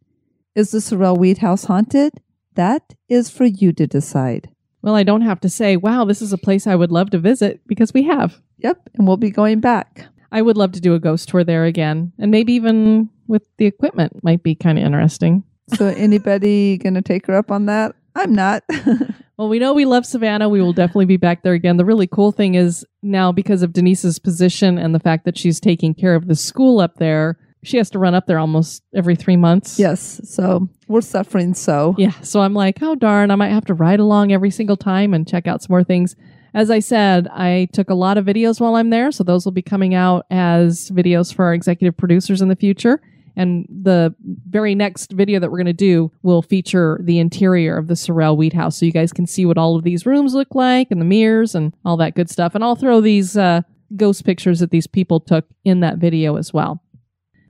[0.55, 2.13] Is the Sorrel Weed House haunted?
[2.55, 4.49] That is for you to decide.
[4.81, 7.19] Well, I don't have to say, wow, this is a place I would love to
[7.19, 8.41] visit because we have.
[8.57, 10.07] Yep, and we'll be going back.
[10.31, 13.65] I would love to do a ghost tour there again, and maybe even with the
[13.65, 15.43] equipment might be kind of interesting.
[15.75, 17.95] So, anybody going to take her up on that?
[18.15, 18.63] I'm not.
[19.37, 20.49] Well, we know we love Savannah.
[20.49, 21.77] We will definitely be back there again.
[21.77, 25.59] The really cool thing is now because of Denise's position and the fact that she's
[25.59, 29.15] taking care of the school up there, she has to run up there almost every
[29.15, 29.79] three months.
[29.79, 30.21] yes.
[30.25, 31.95] So, we're suffering so.
[31.97, 32.11] Yeah.
[32.21, 35.27] So I'm like, oh, darn, I might have to ride along every single time and
[35.27, 36.15] check out some more things.
[36.53, 39.11] As I said, I took a lot of videos while I'm there.
[39.11, 43.01] So those will be coming out as videos for our executive producers in the future.
[43.37, 44.13] And the
[44.49, 48.35] very next video that we're going to do will feature the interior of the Sorrel
[48.35, 48.77] Weed House.
[48.77, 51.55] So you guys can see what all of these rooms look like and the mirrors
[51.55, 52.55] and all that good stuff.
[52.55, 53.61] And I'll throw these uh,
[53.95, 56.83] ghost pictures that these people took in that video as well.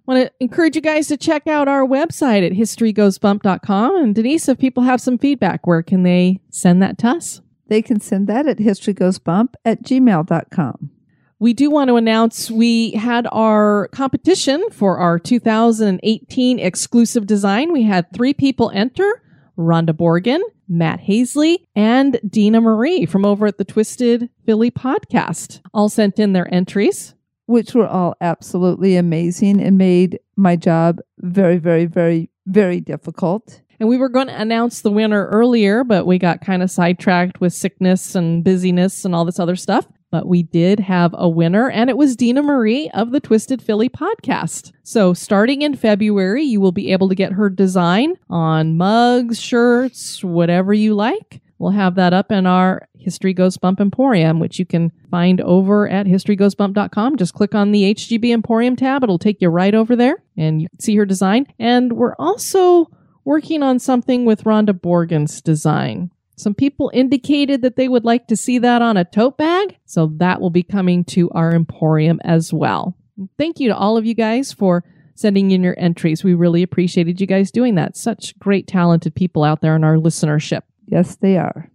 [0.06, 3.98] Want to encourage you guys to check out our website at historygoesbump.com.
[3.98, 7.42] And Denise, if people have some feedback, where can they send that to us?
[7.72, 10.92] They can send that at historygoesbump at gmail.com.
[11.40, 17.72] We do want to announce we had our competition for our 2018 exclusive design.
[17.72, 19.24] We had three people enter
[19.58, 25.62] Rhonda Borgen, Matt Hazley, and Dina Marie from over at the Twisted Philly podcast.
[25.74, 27.16] All sent in their entries.
[27.46, 33.62] which were all absolutely amazing and made my job very, very, very, very difficult.
[33.82, 37.42] And we were going to announce the winner earlier, but we got kind of sidetracked
[37.42, 39.88] with sickness and busyness and all this other stuff.
[40.12, 43.90] But we did have a winner, and it was Dina Marie of the Twisted Philly
[43.90, 44.72] podcast.
[44.84, 50.24] So, starting in February, you will be able to get her design on mugs, shirts,
[50.24, 51.42] whatever you like.
[51.58, 55.90] We'll have that up in our History Goes Bump Emporium, which you can find over
[55.90, 57.18] at historygoesbump.com.
[57.18, 60.70] Just click on the HGB Emporium tab, it'll take you right over there, and you
[60.70, 61.48] can see her design.
[61.58, 62.88] And we're also
[63.24, 66.12] working on something with Rhonda Borgen's design.
[66.38, 70.12] Some people indicated that they would like to see that on a tote bag, so
[70.18, 72.98] that will be coming to our Emporium as well.
[73.38, 76.24] Thank you to all of you guys for sending in your entries.
[76.24, 77.96] We really appreciated you guys doing that.
[77.96, 80.62] Such great, talented people out there in our listenership.
[80.88, 81.70] Yes, they are.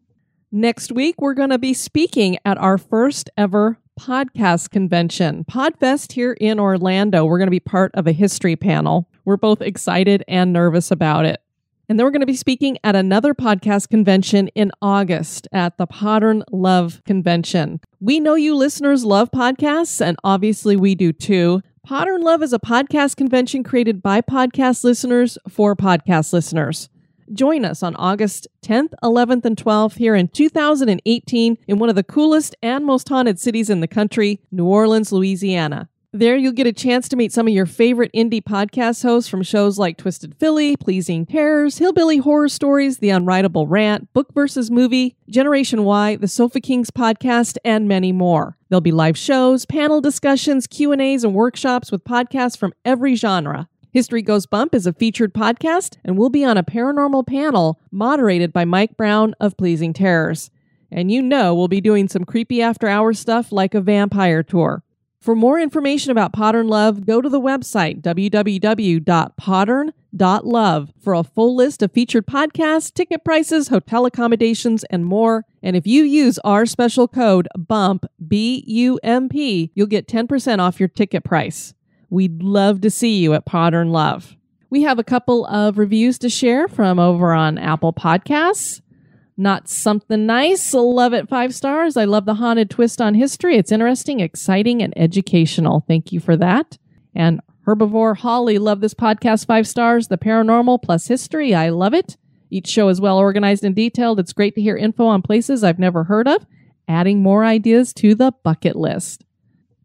[0.51, 6.32] Next week, we're going to be speaking at our first ever podcast convention, Podfest here
[6.32, 7.24] in Orlando.
[7.24, 9.09] We're going to be part of a history panel.
[9.27, 11.43] We're both excited and nervous about it.
[11.89, 15.87] And then we're going to be speaking at another podcast convention in August at the
[15.87, 17.81] Podern Love Convention.
[18.01, 21.61] We know you listeners love podcasts, and obviously we do too.
[21.87, 26.89] Podern Love is a podcast convention created by podcast listeners for podcast listeners.
[27.33, 32.05] Join us on August 10th, 11th, and 12th here in 2018 in one of the
[32.05, 35.89] coolest and most haunted cities in the country, New Orleans, Louisiana.
[36.12, 39.42] There, you'll get a chance to meet some of your favorite indie podcast hosts from
[39.42, 45.16] shows like Twisted Philly, Pleasing Terrors, Hillbilly Horror Stories, The Unwritable Rant, Book versus Movie,
[45.28, 48.57] Generation Y, The Sofa Kings podcast, and many more.
[48.68, 53.68] There'll be live shows, panel discussions, Q&As, and workshops with podcasts from every genre.
[53.92, 58.52] History Goes Bump is a featured podcast and we'll be on a paranormal panel moderated
[58.52, 60.50] by Mike Brown of Pleasing Terrors.
[60.90, 64.82] And you know we'll be doing some creepy after hour stuff like a vampire tour.
[65.27, 71.83] For more information about Podern Love, go to the website www.podern.love for a full list
[71.83, 75.45] of featured podcasts, ticket prices, hotel accommodations, and more.
[75.64, 80.61] And if you use our special code BUMP, B U M P, you'll get 10%
[80.61, 81.74] off your ticket price.
[82.09, 84.37] We'd love to see you at Podern Love.
[84.70, 88.81] We have a couple of reviews to share from over on Apple Podcasts.
[89.37, 90.72] Not something nice.
[90.72, 91.28] Love it.
[91.28, 91.97] Five stars.
[91.97, 93.57] I love the haunted twist on history.
[93.57, 95.84] It's interesting, exciting, and educational.
[95.87, 96.78] Thank you for that.
[97.14, 99.47] And Herbivore Holly, love this podcast.
[99.47, 100.09] Five stars.
[100.09, 101.55] The paranormal plus history.
[101.55, 102.16] I love it.
[102.51, 104.20] Each show is well organized and detailed.
[104.20, 106.47] It's great to hear info on places I've never heard of,
[106.89, 109.24] adding more ideas to the bucket list.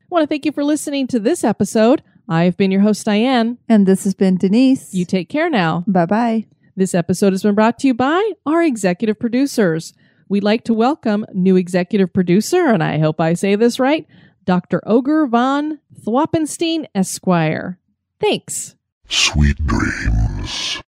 [0.02, 2.04] I want to thank you for listening to this episode.
[2.30, 3.58] I've been your host, Diane.
[3.68, 4.94] And this has been Denise.
[4.94, 5.84] You take care now.
[5.88, 6.46] bye bye.
[6.82, 9.94] This episode has been brought to you by our executive producers.
[10.30, 14.08] We'd like to welcome new executive producer, and I hope I say this right,
[14.46, 14.82] Dr.
[14.88, 17.78] Ogre von Thwappenstein Esquire.
[18.20, 18.76] Thanks.
[19.08, 20.82] Sweet dreams.